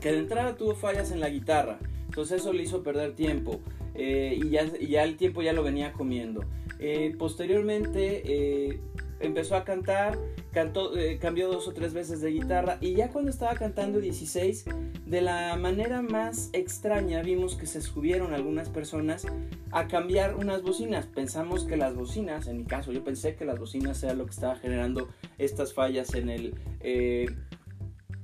que 0.00 0.12
de 0.12 0.20
entrada 0.20 0.56
tuvo 0.56 0.74
fallas 0.74 1.10
en 1.10 1.20
la 1.20 1.28
guitarra, 1.28 1.78
entonces 2.06 2.40
eso 2.40 2.54
le 2.54 2.62
hizo 2.62 2.82
perder 2.82 3.14
tiempo 3.14 3.60
eh, 3.94 4.38
y, 4.42 4.48
ya, 4.48 4.64
ya, 4.78 5.04
el 5.04 5.18
tiempo 5.18 5.42
ya 5.42 5.52
lo 5.52 5.62
venía 5.62 5.92
comiendo. 5.92 6.46
Eh, 6.78 7.14
posteriormente 7.18 8.80
empezó 9.20 9.56
a 9.56 9.64
cantar, 9.64 10.18
eh, 10.54 11.18
cambió 11.20 11.48
dos 11.48 11.68
o 11.68 11.72
tres 11.72 11.94
veces 11.94 12.20
de 12.20 12.30
guitarra 12.30 12.78
y 12.80 12.94
ya 12.94 13.10
cuando 13.10 13.30
estaba 13.30 13.54
cantando 13.54 14.00
16, 14.00 14.64
de 15.06 15.20
la 15.20 15.56
manera 15.56 16.02
más 16.02 16.50
extraña 16.52 17.22
vimos 17.22 17.56
que 17.56 17.66
se 17.66 17.80
subieron 17.80 18.34
algunas 18.34 18.68
personas 18.68 19.26
a 19.70 19.88
cambiar 19.88 20.36
unas 20.36 20.62
bocinas. 20.62 21.06
Pensamos 21.06 21.64
que 21.64 21.76
las 21.76 21.94
bocinas, 21.94 22.46
en 22.46 22.58
mi 22.58 22.64
caso 22.64 22.92
yo 22.92 23.04
pensé 23.04 23.34
que 23.34 23.44
las 23.44 23.58
bocinas 23.58 24.02
era 24.02 24.14
lo 24.14 24.24
que 24.24 24.32
estaba 24.32 24.56
generando 24.56 25.08
estas 25.38 25.72
fallas 25.74 26.14
en 26.14 26.28
el... 26.28 26.54
Eh, 26.80 27.26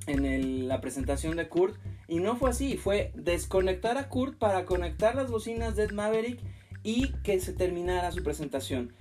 en 0.06 0.66
la 0.66 0.80
presentación 0.80 1.36
de 1.36 1.48
Kurt 1.48 1.76
y 2.08 2.18
no 2.18 2.34
fue 2.34 2.50
así, 2.50 2.76
fue 2.76 3.12
desconectar 3.14 3.96
a 3.98 4.08
Kurt 4.08 4.36
para 4.38 4.64
conectar 4.64 5.14
las 5.14 5.30
bocinas 5.30 5.76
de 5.76 5.84
Ed 5.84 5.92
Maverick 5.92 6.40
y 6.82 7.12
que 7.22 7.38
se 7.40 7.52
terminara 7.52 8.10
su 8.10 8.22
presentación. 8.22 8.92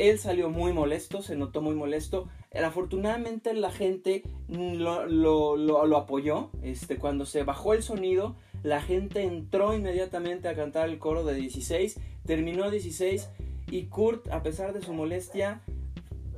Él 0.00 0.18
salió 0.18 0.48
muy 0.48 0.72
molesto, 0.72 1.20
se 1.20 1.36
notó 1.36 1.60
muy 1.60 1.74
molesto. 1.74 2.26
Afortunadamente 2.54 3.52
la 3.52 3.70
gente 3.70 4.22
lo, 4.48 5.94
apoyó. 5.94 6.48
Este, 6.62 6.96
cuando 6.96 7.26
se 7.26 7.42
bajó 7.42 7.74
el 7.74 7.82
sonido, 7.82 8.34
la 8.62 8.80
gente 8.80 9.24
entró 9.24 9.74
inmediatamente 9.74 10.48
a 10.48 10.56
cantar 10.56 10.88
el 10.88 10.98
coro 10.98 11.22
de 11.24 11.34
16. 11.34 12.00
Terminó 12.24 12.70
16 12.70 13.28
y 13.70 13.84
Kurt, 13.88 14.26
a 14.28 14.42
pesar 14.42 14.72
de 14.72 14.80
su 14.80 14.94
molestia, 14.94 15.60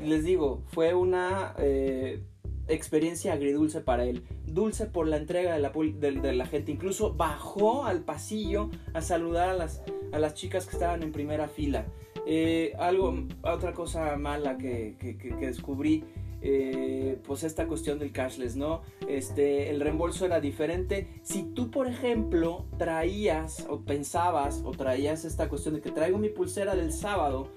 les 0.00 0.24
digo, 0.24 0.64
fue 0.66 0.94
una 0.94 1.54
eh, 1.58 2.20
experiencia 2.66 3.32
agridulce 3.32 3.80
para 3.80 4.04
él. 4.06 4.24
Dulce 4.44 4.86
por 4.86 5.06
la 5.06 5.18
entrega 5.18 5.54
de 5.54 6.32
la, 6.32 6.46
gente. 6.46 6.72
Incluso 6.72 7.14
bajó 7.14 7.84
al 7.84 8.02
pasillo 8.02 8.70
a 8.92 9.02
saludar 9.02 9.50
a 9.50 10.18
las 10.18 10.34
chicas 10.34 10.66
que 10.66 10.72
estaban 10.72 11.04
en 11.04 11.12
primera 11.12 11.46
fila. 11.46 11.86
Eh, 12.26 12.74
algo, 12.78 13.26
otra 13.42 13.72
cosa 13.72 14.16
mala 14.16 14.56
que, 14.56 14.96
descubrí, 15.40 16.04
eh, 16.40 17.18
pues 17.24 17.42
esta 17.44 17.66
cuestión 17.66 17.98
del 17.98 18.12
cashless, 18.12 18.56
¿no? 18.56 18.82
Este, 19.08 19.70
el 19.70 19.80
reembolso 19.80 20.24
era 20.24 20.40
diferente. 20.40 21.08
Si 21.22 21.42
tú, 21.42 21.70
por 21.70 21.86
ejemplo, 21.86 22.66
traías 22.78 23.66
o 23.68 23.80
pensabas 23.80 24.62
o 24.64 24.72
traías 24.72 25.24
esta 25.24 25.48
cuestión 25.48 25.74
de 25.74 25.80
que 25.80 25.90
traigo 25.90 26.18
mi 26.18 26.28
pulsera 26.28 26.74
del 26.74 26.92
sábado 26.92 27.48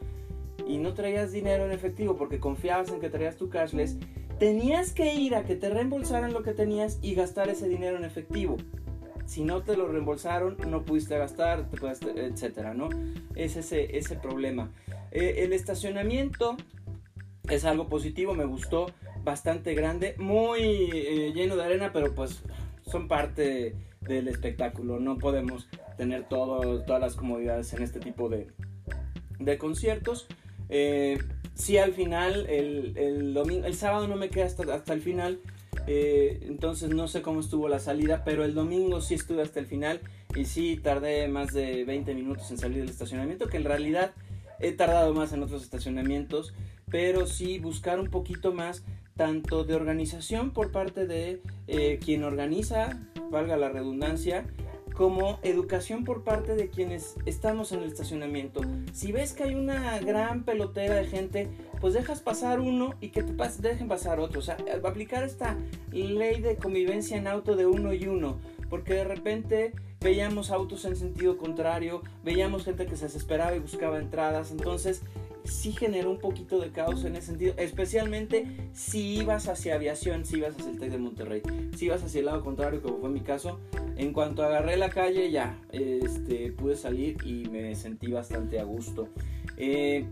y 0.68 0.78
no 0.78 0.94
traías 0.94 1.32
dinero 1.32 1.66
en 1.66 1.72
efectivo 1.72 2.16
porque 2.16 2.40
confiabas 2.40 2.92
en 2.92 3.00
que 3.00 3.10
traías 3.10 3.38
tu 3.38 3.50
cashless, 3.50 3.98
tenías 4.40 4.94
que 4.94 5.14
ir 5.14 5.36
a 5.36 5.46
que 5.46 5.56
te 5.56 5.70
reembolsaran 5.70 6.34
lo 6.34 6.44
que 6.44 6.54
tenías 6.54 7.00
y 7.02 7.14
gastar 7.16 7.50
ese 7.50 7.68
dinero 7.68 7.98
en 7.98 8.04
efectivo 8.04 8.58
si 9.26 9.44
no 9.44 9.64
te 9.64 9.76
lo 9.76 9.88
reembolsaron, 9.88 10.58
no 10.68 10.84
pudiste 10.84 11.18
gastar, 11.18 11.68
etcétera, 12.16 12.74
¿no? 12.74 12.90
Es 13.36 13.56
ese, 13.56 13.98
ese 13.98 14.16
problema. 14.16 14.72
Eh, 15.12 15.44
el 15.44 15.54
estacionamiento 15.54 16.58
es 17.50 17.66
algo 17.66 17.88
positivo, 17.88 18.34
me 18.34 18.46
gustó, 18.46 18.88
bastante 19.24 19.74
grande, 19.74 20.16
muy 20.18 20.62
eh, 20.62 21.32
lleno 21.34 21.56
de 21.56 21.64
arena, 21.64 21.92
pero 21.92 22.14
pues 22.14 22.44
son 22.84 23.08
parte 23.08 23.76
del 24.02 24.28
espectáculo, 24.28 25.00
no 25.00 25.18
podemos 25.18 25.68
tener 25.98 26.28
todo, 26.28 26.82
todas 26.84 27.02
las 27.02 27.16
comodidades 27.16 27.74
en 27.74 27.82
este 27.84 28.00
tipo 28.00 28.30
de, 28.30 28.48
de 29.40 29.58
conciertos. 29.58 30.28
Eh, 30.70 31.18
sí, 31.56 31.78
al 31.78 31.94
final, 31.94 32.46
el, 32.48 32.98
el, 32.98 33.34
domingo, 33.34 33.66
el 33.66 33.74
sábado 33.74 34.08
no 34.08 34.16
me 34.16 34.30
quedé 34.30 34.44
hasta, 34.44 34.72
hasta 34.74 34.94
el 34.94 35.02
final, 35.02 35.40
eh, 35.88 36.40
entonces 36.44 36.90
no 36.90 37.08
sé 37.08 37.22
cómo 37.22 37.40
estuvo 37.40 37.68
la 37.68 37.80
salida, 37.80 38.24
pero 38.24 38.44
el 38.44 38.54
domingo 38.54 39.02
sí 39.02 39.16
estuve 39.16 39.42
hasta 39.42 39.60
el 39.60 39.68
final 39.68 40.02
y 40.36 40.46
sí 40.46 40.80
tardé 40.82 41.28
más 41.28 41.54
de 41.54 41.84
20 41.86 42.14
minutos 42.14 42.50
en 42.52 42.58
salir 42.58 42.80
del 42.80 42.90
estacionamiento, 42.90 43.48
que 43.48 43.58
en 43.58 43.64
realidad 43.64 44.12
he 44.60 44.72
tardado 44.72 45.14
más 45.14 45.34
en 45.34 45.44
otros 45.44 45.64
estacionamientos, 45.64 46.54
pero 46.90 47.28
sí 47.28 47.60
buscar 47.60 48.00
un 48.00 48.10
poquito 48.10 48.54
más 48.54 48.84
tanto 49.16 49.64
de 49.64 49.76
organización 49.76 50.52
por 50.52 50.72
parte 50.72 51.08
de 51.08 51.42
eh, 51.68 52.00
quien 52.04 52.24
organiza, 52.24 53.00
valga 53.32 53.58
la 53.58 53.70
redundancia, 53.70 54.46
como 54.96 55.40
educación 55.44 56.04
por 56.04 56.24
parte 56.24 56.56
de 56.56 56.70
quienes 56.70 57.16
estamos 57.26 57.72
en 57.72 57.82
el 57.82 57.90
estacionamiento. 57.90 58.62
Si 58.94 59.12
ves 59.12 59.34
que 59.34 59.44
hay 59.44 59.56
una 59.56 60.00
gran 60.00 60.44
pelotera 60.44 60.96
de 60.96 61.06
gente, 61.06 61.50
pues 61.82 61.94
dejas 61.94 62.22
pasar 62.22 62.60
uno 62.60 62.94
y 63.02 63.10
que 63.10 63.22
te 63.24 63.34
dejen 63.62 63.88
pasar 63.88 64.20
otro. 64.20 64.40
O 64.40 64.44
sea, 64.44 64.58
aplicar 64.84 65.24
esta 65.24 65.58
ley 65.92 66.42
de 66.42 66.56
convivencia 66.56 67.18
en 67.18 67.28
auto 67.28 67.56
de 67.56 67.66
uno 67.66 67.94
y 67.94 68.08
uno, 68.08 68.38
porque 68.70 68.94
de 68.94 69.04
repente 69.04 69.74
veíamos 70.00 70.52
autos 70.52 70.86
en 70.86 70.96
sentido 70.96 71.38
contrario, 71.38 72.02
veíamos 72.24 72.64
gente 72.64 72.86
que 72.86 72.96
se 72.96 73.06
desesperaba 73.06 73.56
y 73.56 73.60
buscaba 73.60 74.00
entradas, 74.00 74.52
entonces 74.52 75.02
sí 75.46 75.72
generó 75.72 76.12
un 76.12 76.20
poquito 76.20 76.60
de 76.60 76.72
caos 76.72 77.04
en 77.06 77.16
ese 77.16 77.28
sentido, 77.28 77.54
especialmente 77.58 78.70
si 78.74 79.18
ibas 79.18 79.48
hacia 79.48 79.76
aviación, 79.76 80.26
si 80.26 80.38
ibas 80.38 80.56
hacia 80.56 80.72
el 80.72 80.80
TEC 80.80 80.92
de 80.92 80.98
Monterrey, 80.98 81.42
si 81.76 81.86
ibas 81.86 82.04
hacia 82.04 82.20
el 82.20 82.26
lado 82.26 82.44
contrario, 82.44 82.82
como 82.82 83.00
fue 83.00 83.10
mi 83.10 83.22
caso, 83.22 83.60
en 83.96 84.14
cuanto 84.14 84.44
agarré 84.44 84.78
la 84.78 84.90
calle 84.90 85.32
ya 85.32 85.60
este, 85.72 86.52
pude 86.52 86.76
salir 86.76 87.18
y 87.26 87.48
me 87.50 87.76
sentí 87.76 88.12
bastante 88.12 88.60
a 88.60 88.64
gusto. 88.64 89.10
Eh, 89.58 90.06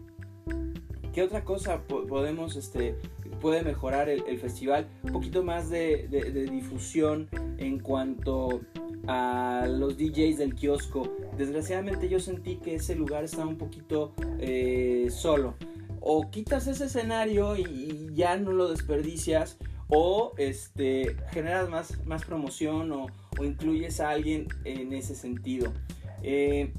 ¿Qué 1.14 1.22
otra 1.22 1.44
cosa 1.44 1.84
podemos, 1.84 2.56
este, 2.56 2.96
puede 3.44 3.62
mejorar 3.62 4.08
el, 4.08 4.40
festival? 4.40 4.88
Un 5.04 5.12
poquito 5.12 5.44
más 5.44 5.70
de, 5.70 6.08
difusión 6.50 7.28
en 7.58 7.78
cuanto 7.78 8.62
a 9.06 9.68
los 9.70 9.98
DJs 9.98 10.38
del 10.38 10.56
kiosco. 10.56 11.14
Desgraciadamente 11.38 12.08
yo 12.08 12.22
sentí 12.22 12.56
que 12.56 12.76
ese 12.76 12.96
lugar 12.96 13.26
estaba 13.26 13.48
un 13.48 13.58
poquito 13.58 14.14
eh, 14.40 15.10
solo. 15.12 15.56
O 16.00 16.32
quitas 16.32 16.68
ese 16.68 16.86
escenario 16.86 17.58
y, 17.58 18.08
ya 18.14 18.38
no 18.38 18.54
lo 18.54 18.70
desperdicias. 18.70 19.58
O 19.90 20.32
este, 20.38 21.18
generas 21.32 21.68
más, 21.68 22.06
más 22.06 22.24
promoción 22.24 22.94
o, 22.94 23.08
incluyes 23.44 24.00
a 24.00 24.12
alguien 24.12 24.48
en 24.64 24.94
ese 24.94 25.16
sentido. 25.16 25.74
Eh, 26.22 26.72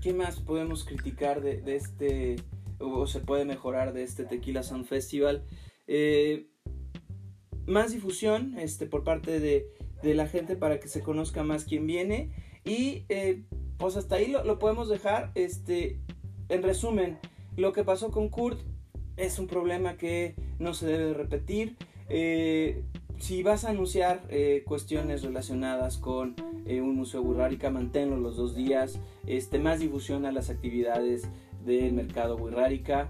¿Qué 0.00 0.14
más 0.14 0.38
podemos 0.38 0.84
criticar 0.84 1.40
de, 1.40 1.74
este 1.74 2.36
o 2.78 3.06
se 3.06 3.20
puede 3.20 3.44
mejorar 3.44 3.92
de 3.92 4.02
este 4.02 4.24
Tequila 4.24 4.62
Sound 4.62 4.86
Festival? 4.86 5.44
Eh, 5.86 6.46
más 7.66 7.92
difusión 7.92 8.58
este, 8.58 8.86
por 8.86 9.04
parte 9.04 9.40
de, 9.40 9.66
de 10.02 10.14
la 10.14 10.26
gente 10.26 10.56
para 10.56 10.80
que 10.80 10.88
se 10.88 11.02
conozca 11.02 11.42
más 11.42 11.64
quién 11.64 11.86
viene. 11.86 12.30
Y 12.64 13.04
eh, 13.08 13.44
pues 13.78 13.96
hasta 13.96 14.16
ahí 14.16 14.28
lo, 14.30 14.58
podemos 14.58 14.88
dejar. 14.88 15.32
Este, 15.34 16.00
en 16.48 16.62
resumen, 16.62 17.18
lo 17.56 17.72
que 17.72 17.84
pasó 17.84 18.10
con 18.10 18.28
Kurt 18.28 18.60
es 19.16 19.38
un 19.38 19.46
problema 19.46 19.96
que 19.96 20.34
no 20.58 20.74
se 20.74 20.86
debe 20.86 21.14
repetir. 21.14 21.76
Eh, 22.08 22.84
si 23.18 23.42
vas 23.42 23.64
a 23.64 23.70
anunciar 23.70 24.22
cuestiones 24.66 25.22
relacionadas 25.22 25.98
con 25.98 26.34
un 26.66 26.96
museo 26.96 27.22
burrárica, 27.22 27.70
manténlo 27.70 28.16
los 28.16 28.36
dos 28.36 28.56
días, 28.56 28.98
este, 29.24 29.60
más 29.60 29.78
difusión 29.78 30.26
a 30.26 30.32
las 30.32 30.50
actividades 30.50 31.28
del 31.64 31.92
mercado 31.92 32.36
burrárica 32.36 33.08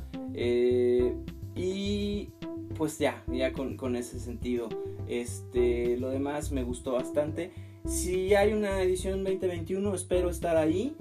y 1.56 2.28
pues 2.76 2.98
ya, 2.98 3.22
ya 3.28 3.52
con, 3.52 3.96
ese 3.96 4.18
sentido. 4.18 4.68
Este, 5.06 5.96
lo 5.96 6.10
demás 6.10 6.52
me 6.52 6.64
gustó 6.64 6.92
bastante. 6.92 7.52
Si 7.86 8.34
hay 8.34 8.52
una 8.52 8.80
edición 8.82 9.24
2021, 9.24 9.94
espero 9.94 10.30
estar 10.30 10.56
ahí, 10.56 10.96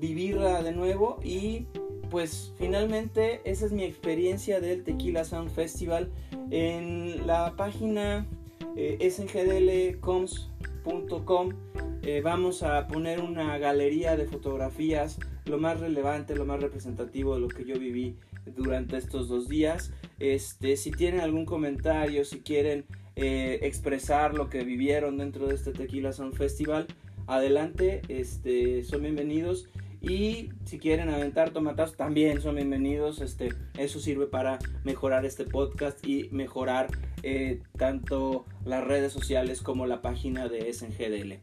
vivirla 0.00 0.62
de 0.62 0.72
nuevo 0.72 1.18
y 1.22 1.66
pues 2.10 2.52
finalmente 2.58 3.40
esa 3.44 3.66
es 3.66 3.72
mi 3.72 3.82
experiencia 3.82 4.60
del 4.60 4.84
Tequila 4.84 5.24
Sound 5.24 5.50
Festival. 5.50 6.12
En 6.50 7.26
la 7.26 7.54
página 7.56 8.26
eh, 8.76 8.98
eh, 12.06 12.20
vamos 12.20 12.62
a 12.62 12.86
poner 12.86 13.20
una 13.20 13.56
galería 13.56 14.14
de 14.16 14.26
fotografías, 14.26 15.18
lo 15.46 15.58
más 15.58 15.80
relevante, 15.80 16.36
lo 16.36 16.44
más 16.44 16.60
representativo 16.60 17.34
de 17.34 17.40
lo 17.40 17.48
que 17.48 17.64
yo 17.64 17.78
viví 17.78 18.16
durante 18.46 18.98
estos 18.98 19.28
dos 19.28 19.48
días. 19.48 19.90
Este, 20.18 20.76
si 20.76 20.90
tienen 20.90 21.20
algún 21.20 21.46
comentario, 21.46 22.24
si 22.26 22.40
quieren 22.40 22.84
eh, 23.16 23.60
expresar 23.62 24.34
lo 24.34 24.50
que 24.50 24.64
vivieron 24.64 25.16
dentro 25.16 25.46
de 25.46 25.54
este 25.54 25.72
Tequila 25.72 26.12
Sound 26.12 26.34
Festival, 26.34 26.86
adelante, 27.26 28.02
este, 28.08 28.82
son 28.84 29.02
bienvenidos. 29.02 29.68
Y 30.02 30.50
si 30.66 30.78
quieren 30.78 31.08
aventar 31.08 31.50
tomatazos, 31.50 31.96
también 31.96 32.42
son 32.42 32.56
bienvenidos. 32.56 33.22
Este, 33.22 33.48
eso 33.78 33.98
sirve 33.98 34.26
para 34.26 34.58
mejorar 34.84 35.24
este 35.24 35.46
podcast 35.46 36.06
y 36.06 36.28
mejorar 36.30 36.88
eh, 37.22 37.62
tanto 37.78 38.44
las 38.66 38.84
redes 38.84 39.14
sociales 39.14 39.62
como 39.62 39.86
la 39.86 40.02
página 40.02 40.48
de 40.48 40.70
SNGDL. 40.70 41.40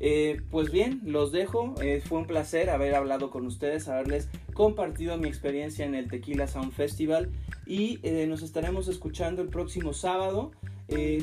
Eh, 0.00 0.40
pues 0.50 0.70
bien, 0.70 1.00
los 1.04 1.32
dejo. 1.32 1.74
Eh, 1.80 2.02
fue 2.04 2.18
un 2.18 2.26
placer 2.26 2.70
haber 2.70 2.94
hablado 2.94 3.30
con 3.30 3.46
ustedes, 3.46 3.88
haberles 3.88 4.28
compartido 4.54 5.16
mi 5.18 5.28
experiencia 5.28 5.84
en 5.84 5.94
el 5.94 6.08
Tequila 6.08 6.46
Sound 6.46 6.72
Festival 6.72 7.30
y 7.66 7.98
nos 8.28 8.42
estaremos 8.42 8.88
escuchando 8.88 9.42
el 9.42 9.48
próximo 9.48 9.92
sábado. 9.92 10.52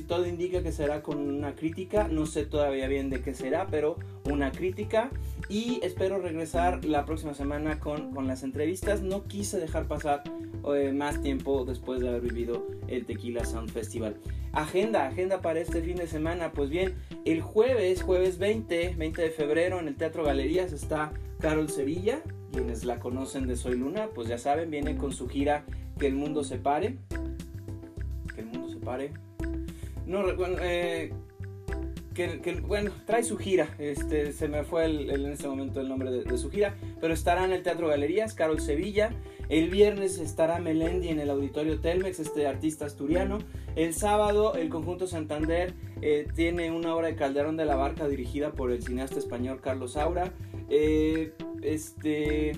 todo 0.07 0.27
indica 0.27 0.61
que 0.61 0.71
será 0.71 1.01
con 1.01 1.17
una 1.17 1.55
crítica, 1.55 2.07
no 2.09 2.25
sé 2.25 2.45
todavía 2.45 2.87
bien 2.87 3.09
de 3.09 3.21
qué 3.21 3.33
será, 3.33 3.67
pero 3.67 3.95
una 4.25 4.51
crítica 4.51 5.09
y 5.49 5.79
espero 5.83 6.19
regresar 6.19 6.85
la 6.85 7.05
próxima 7.05 7.33
semana 7.33 7.79
con, 7.79 8.13
las 8.27 8.43
entrevistas. 8.43 9.01
No 9.01 9.25
quise 9.25 9.59
dejar 9.59 9.87
pasar 9.87 10.23
eh, 10.73 10.91
más 10.93 11.21
tiempo 11.21 11.65
después 11.65 12.01
de 12.01 12.09
haber 12.09 12.21
vivido 12.21 12.65
el 12.87 13.05
Tequila 13.05 13.45
Sound 13.45 13.69
Festival. 13.69 14.15
Agenda, 14.53 15.07
agenda 15.07 15.41
para 15.41 15.59
este 15.59 15.81
fin 15.81 15.97
de 15.97 16.07
semana. 16.07 16.53
Pues 16.53 16.69
bien, 16.69 16.95
el 17.25 17.41
jueves, 17.41 18.01
jueves 18.01 18.37
20, 18.37 18.95
20 18.97 19.21
de 19.21 19.29
febrero 19.29 19.79
en 19.79 19.87
el 19.87 19.95
Teatro 19.95 20.23
Galerías 20.23 20.73
está 20.73 21.13
Carol 21.39 21.69
Sevilla. 21.69 22.21
Quienes 22.51 22.83
la 22.83 22.99
conocen 22.99 23.47
de 23.47 23.55
Soy 23.55 23.77
Luna, 23.77 24.09
pues 24.13 24.27
ya 24.27 24.37
saben, 24.37 24.69
viene 24.69 24.95
con 24.95 25.11
su 25.11 25.27
gira 25.27 25.65
Que 25.97 26.07
el 26.07 26.15
mundo 26.15 26.43
se 26.43 26.57
pare. 26.57 26.97
Que 28.35 28.41
el 28.41 28.47
mundo 28.47 28.69
se 28.69 28.77
pare. 28.77 29.11
No, 30.05 30.23
recuerdo 30.23 30.57
eh, 30.61 31.13
que, 32.13 32.61
bueno, 32.65 32.91
trae 33.05 33.23
su 33.23 33.37
gira, 33.37 33.69
este, 33.79 34.33
se 34.33 34.47
me 34.47 34.63
fue 34.63 34.85
en 34.85 35.25
este 35.25 35.47
momento 35.47 35.81
el 35.81 35.89
nombre 35.89 36.11
de, 36.11 36.37
su 36.37 36.51
gira, 36.51 36.75
pero 37.01 37.13
estará 37.13 37.43
en 37.45 37.53
el 37.53 37.63
Teatro 37.63 37.87
Galerías, 37.87 38.33
Carol 38.33 38.61
Sevilla, 38.61 39.11
el 39.49 39.69
viernes 39.69 40.19
estará 40.19 40.59
Melendi 40.59 41.09
en 41.09 41.19
el 41.19 41.29
Auditorio 41.29 41.79
Telmex, 41.79 42.19
este 42.19 42.47
artista 42.47 42.85
asturiano, 42.85 43.39
el 43.75 43.93
sábado 43.93 44.55
el 44.55 44.69
Conjunto 44.69 45.07
Santander 45.07 45.73
eh, 46.01 46.27
tiene 46.35 46.71
una 46.71 46.95
obra 46.95 47.07
de 47.07 47.15
Calderón 47.15 47.57
de 47.57 47.65
la 47.65 47.75
Barca 47.75 48.07
dirigida 48.07 48.51
por 48.51 48.71
el 48.71 48.83
cineasta 48.83 49.19
español 49.19 49.61
Carlos 49.61 49.97
Aura, 49.97 50.31
eh, 50.69 51.33
este... 51.61 52.53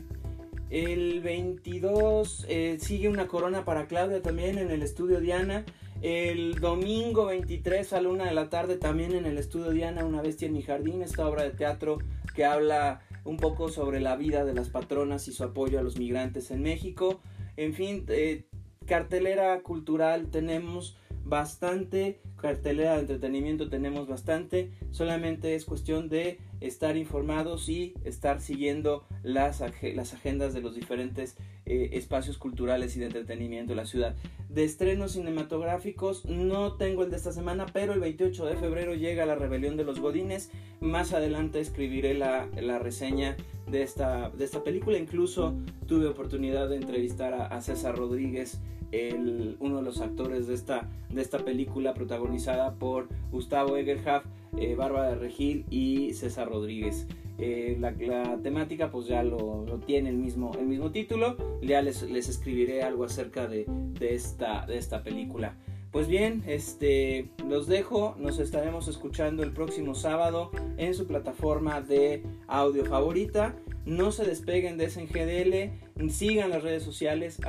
El 0.72 1.22
22 1.22 2.48
eh, 2.50 2.78
sigue 2.82 3.08
una 3.08 3.28
corona 3.28 3.64
para 3.66 3.86
Claudia 3.86 4.22
también 4.22 4.58
en 4.58 4.72
el 4.72 4.82
estudio 4.82 5.22
Diana. 5.22 5.64
El 6.02 6.56
domingo 6.56 7.28
23 7.28 7.94
a 7.94 8.02
la 8.02 8.10
una 8.10 8.26
de 8.26 8.34
la 8.34 8.50
tarde 8.50 8.76
también 8.76 9.14
en 9.14 9.26
el 9.26 9.38
estudio 9.38 9.70
Diana, 9.70 10.04
Una 10.04 10.22
bestia 10.22 10.48
en 10.48 10.54
mi 10.54 10.64
jardín, 10.64 11.04
esta 11.04 11.28
obra 11.28 11.44
de 11.44 11.52
teatro 11.52 12.00
que 12.36 12.46
habla 12.46 13.02
un 13.26 13.38
poco 13.38 13.68
sobre 13.70 14.00
la 14.00 14.16
vida 14.16 14.46
de 14.46 14.54
las 14.54 14.70
patronas 14.70 15.28
y 15.28 15.34
su 15.34 15.44
apoyo 15.44 15.80
a 15.80 15.84
los 15.84 15.98
migrantes 15.98 16.52
en 16.52 16.62
México. 16.62 17.20
En 17.58 17.74
fin, 17.74 18.06
eh, 18.08 18.46
cartelera 18.86 19.62
cultural 19.62 20.30
tenemos 20.30 20.98
bastante, 21.26 22.22
cartelera 22.38 22.94
de 22.94 23.02
entretenimiento 23.02 23.68
tenemos 23.68 24.08
bastante, 24.08 24.72
solamente 24.92 25.56
es 25.56 25.66
cuestión 25.66 26.08
de 26.08 26.40
estar 26.62 26.96
informados 26.96 27.68
y 27.68 27.96
estar 28.04 28.40
siguiendo 28.40 29.06
las, 29.24 29.64
las 29.82 30.14
agendas 30.14 30.54
de 30.54 30.62
los 30.62 30.76
diferentes 30.76 31.36
eh, 31.66 31.90
espacios 31.94 32.38
culturales 32.38 32.96
y 32.96 33.00
de 33.00 33.08
entretenimiento 33.08 33.74
de 33.74 33.78
la 33.78 33.86
ciudad. 33.86 34.16
De 34.50 34.64
estrenos 34.64 35.14
cinematográficos 35.14 36.26
no 36.26 36.74
tengo 36.74 37.04
el 37.04 37.10
de 37.10 37.18
esta 37.18 37.32
semana, 37.32 37.66
pero 37.74 37.94
el 37.94 38.00
28 38.00 38.46
de 38.46 38.56
febrero 38.56 38.94
llega 38.94 39.26
La 39.26 39.36
Rebelión 39.36 39.76
de 39.76 39.84
los 39.84 40.00
Godines. 40.00 40.52
Más 40.80 41.14
adelante 41.14 41.60
escribiré 41.60 42.14
la, 42.14 42.48
la 42.62 42.80
reseña 42.80 43.36
de 43.68 43.82
esta, 43.82 44.30
de 44.30 44.46
esta 44.46 44.64
película. 44.64 44.98
Incluso 44.98 45.54
tuve 45.88 46.08
oportunidad 46.08 46.70
de 46.70 46.78
entrevistar 46.78 47.34
a, 47.34 47.62
César 47.62 47.96
Rodríguez 47.96 48.60
el, 48.92 49.58
uno 49.60 49.78
de 49.78 49.84
los 49.84 50.02
actores 50.02 50.48
de 50.48 50.54
esta, 50.54 50.90
de 51.10 51.22
esta 51.22 51.40
película 51.40 51.94
protagonizada 51.94 52.76
por 52.76 53.08
Gustavo 53.32 53.78
Egerhaf, 53.78 54.26
eh, 54.60 54.76
Bárbara 54.76 55.10
de 55.10 55.16
Regil 55.16 55.66
y 55.70 56.14
César 56.14 56.50
Rodríguez. 56.50 57.08
Eh, 57.38 57.76
la, 57.80 57.94
temática 58.42 58.90
pues 58.90 59.08
ya 59.08 59.22
lo, 59.24 59.66
tiene 59.86 60.10
el 60.10 60.18
mismo, 60.18 60.52
el 60.58 60.68
mismo 60.68 60.92
título, 60.92 61.36
ya 61.62 61.82
les, 61.82 62.02
les 62.04 62.30
escribiré 62.30 62.82
algo 62.82 63.04
acerca 63.04 63.48
de, 63.48 63.66
esta, 64.00 64.66
de 64.66 64.78
esta 64.78 65.04
película. 65.04 65.56
Pues 65.92 66.08
bien, 66.08 66.44
este, 66.46 67.30
los 67.48 67.68
dejo, 67.68 68.16
nos 68.20 68.40
estaremos 68.40 68.88
escuchando 68.90 69.44
el 69.44 69.54
próximo 69.54 69.96
sábado 69.96 70.52
en 70.78 70.94
su 70.94 71.08
plataforma 71.08 71.80
de 71.82 72.22
audio 72.48 72.86
favorita. 72.86 73.56
No 73.86 74.12
se 74.12 74.26
despeguen 74.26 74.78
de 74.78 74.90
SNGDL, 74.90 76.10
sigan 76.10 76.50
las 76.50 76.64
redes 76.64 76.84
sociales, 76.84 77.40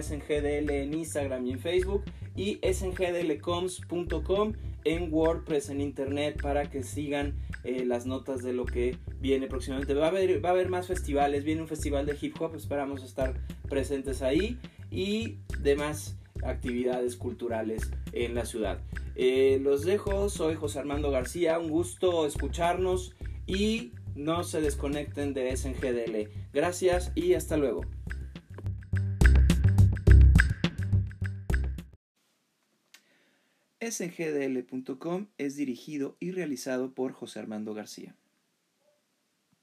SNGDL 0.00 0.70
en 0.70 0.94
Instagram 0.94 1.46
y 1.46 1.52
en 1.52 1.58
Facebook 1.58 2.04
y 2.36 2.60
sngdlcoms.com 2.62 4.52
en 4.86 5.12
WordPress, 5.12 5.68
en 5.70 5.80
Internet, 5.80 6.40
para 6.40 6.70
que 6.70 6.84
sigan 6.84 7.34
eh, 7.64 7.84
las 7.84 8.06
notas 8.06 8.44
de 8.44 8.52
lo 8.52 8.64
que 8.64 8.96
viene 9.20 9.48
próximamente. 9.48 9.94
Va 9.94 10.06
a, 10.06 10.08
haber, 10.08 10.44
va 10.44 10.50
a 10.50 10.52
haber 10.52 10.68
más 10.68 10.86
festivales, 10.86 11.42
viene 11.42 11.62
un 11.62 11.68
festival 11.68 12.06
de 12.06 12.16
hip 12.20 12.40
hop, 12.40 12.54
esperamos 12.54 13.02
estar 13.02 13.34
presentes 13.68 14.22
ahí 14.22 14.58
y 14.90 15.38
demás 15.60 16.16
actividades 16.44 17.16
culturales 17.16 17.90
en 18.12 18.36
la 18.36 18.44
ciudad. 18.44 18.80
Eh, 19.16 19.58
los 19.60 19.84
dejo, 19.84 20.28
soy 20.28 20.54
José 20.54 20.78
Armando 20.78 21.10
García, 21.10 21.58
un 21.58 21.68
gusto 21.68 22.24
escucharnos 22.24 23.16
y 23.44 23.92
no 24.14 24.44
se 24.44 24.60
desconecten 24.60 25.34
de 25.34 25.56
SNGDL. 25.56 26.30
Gracias 26.52 27.10
y 27.16 27.34
hasta 27.34 27.56
luego. 27.56 27.82
SNGDL.com 33.90 35.28
es 35.38 35.56
dirigido 35.56 36.16
y 36.18 36.32
realizado 36.32 36.92
por 36.92 37.12
José 37.12 37.38
Armando 37.38 37.72
García. 37.72 38.16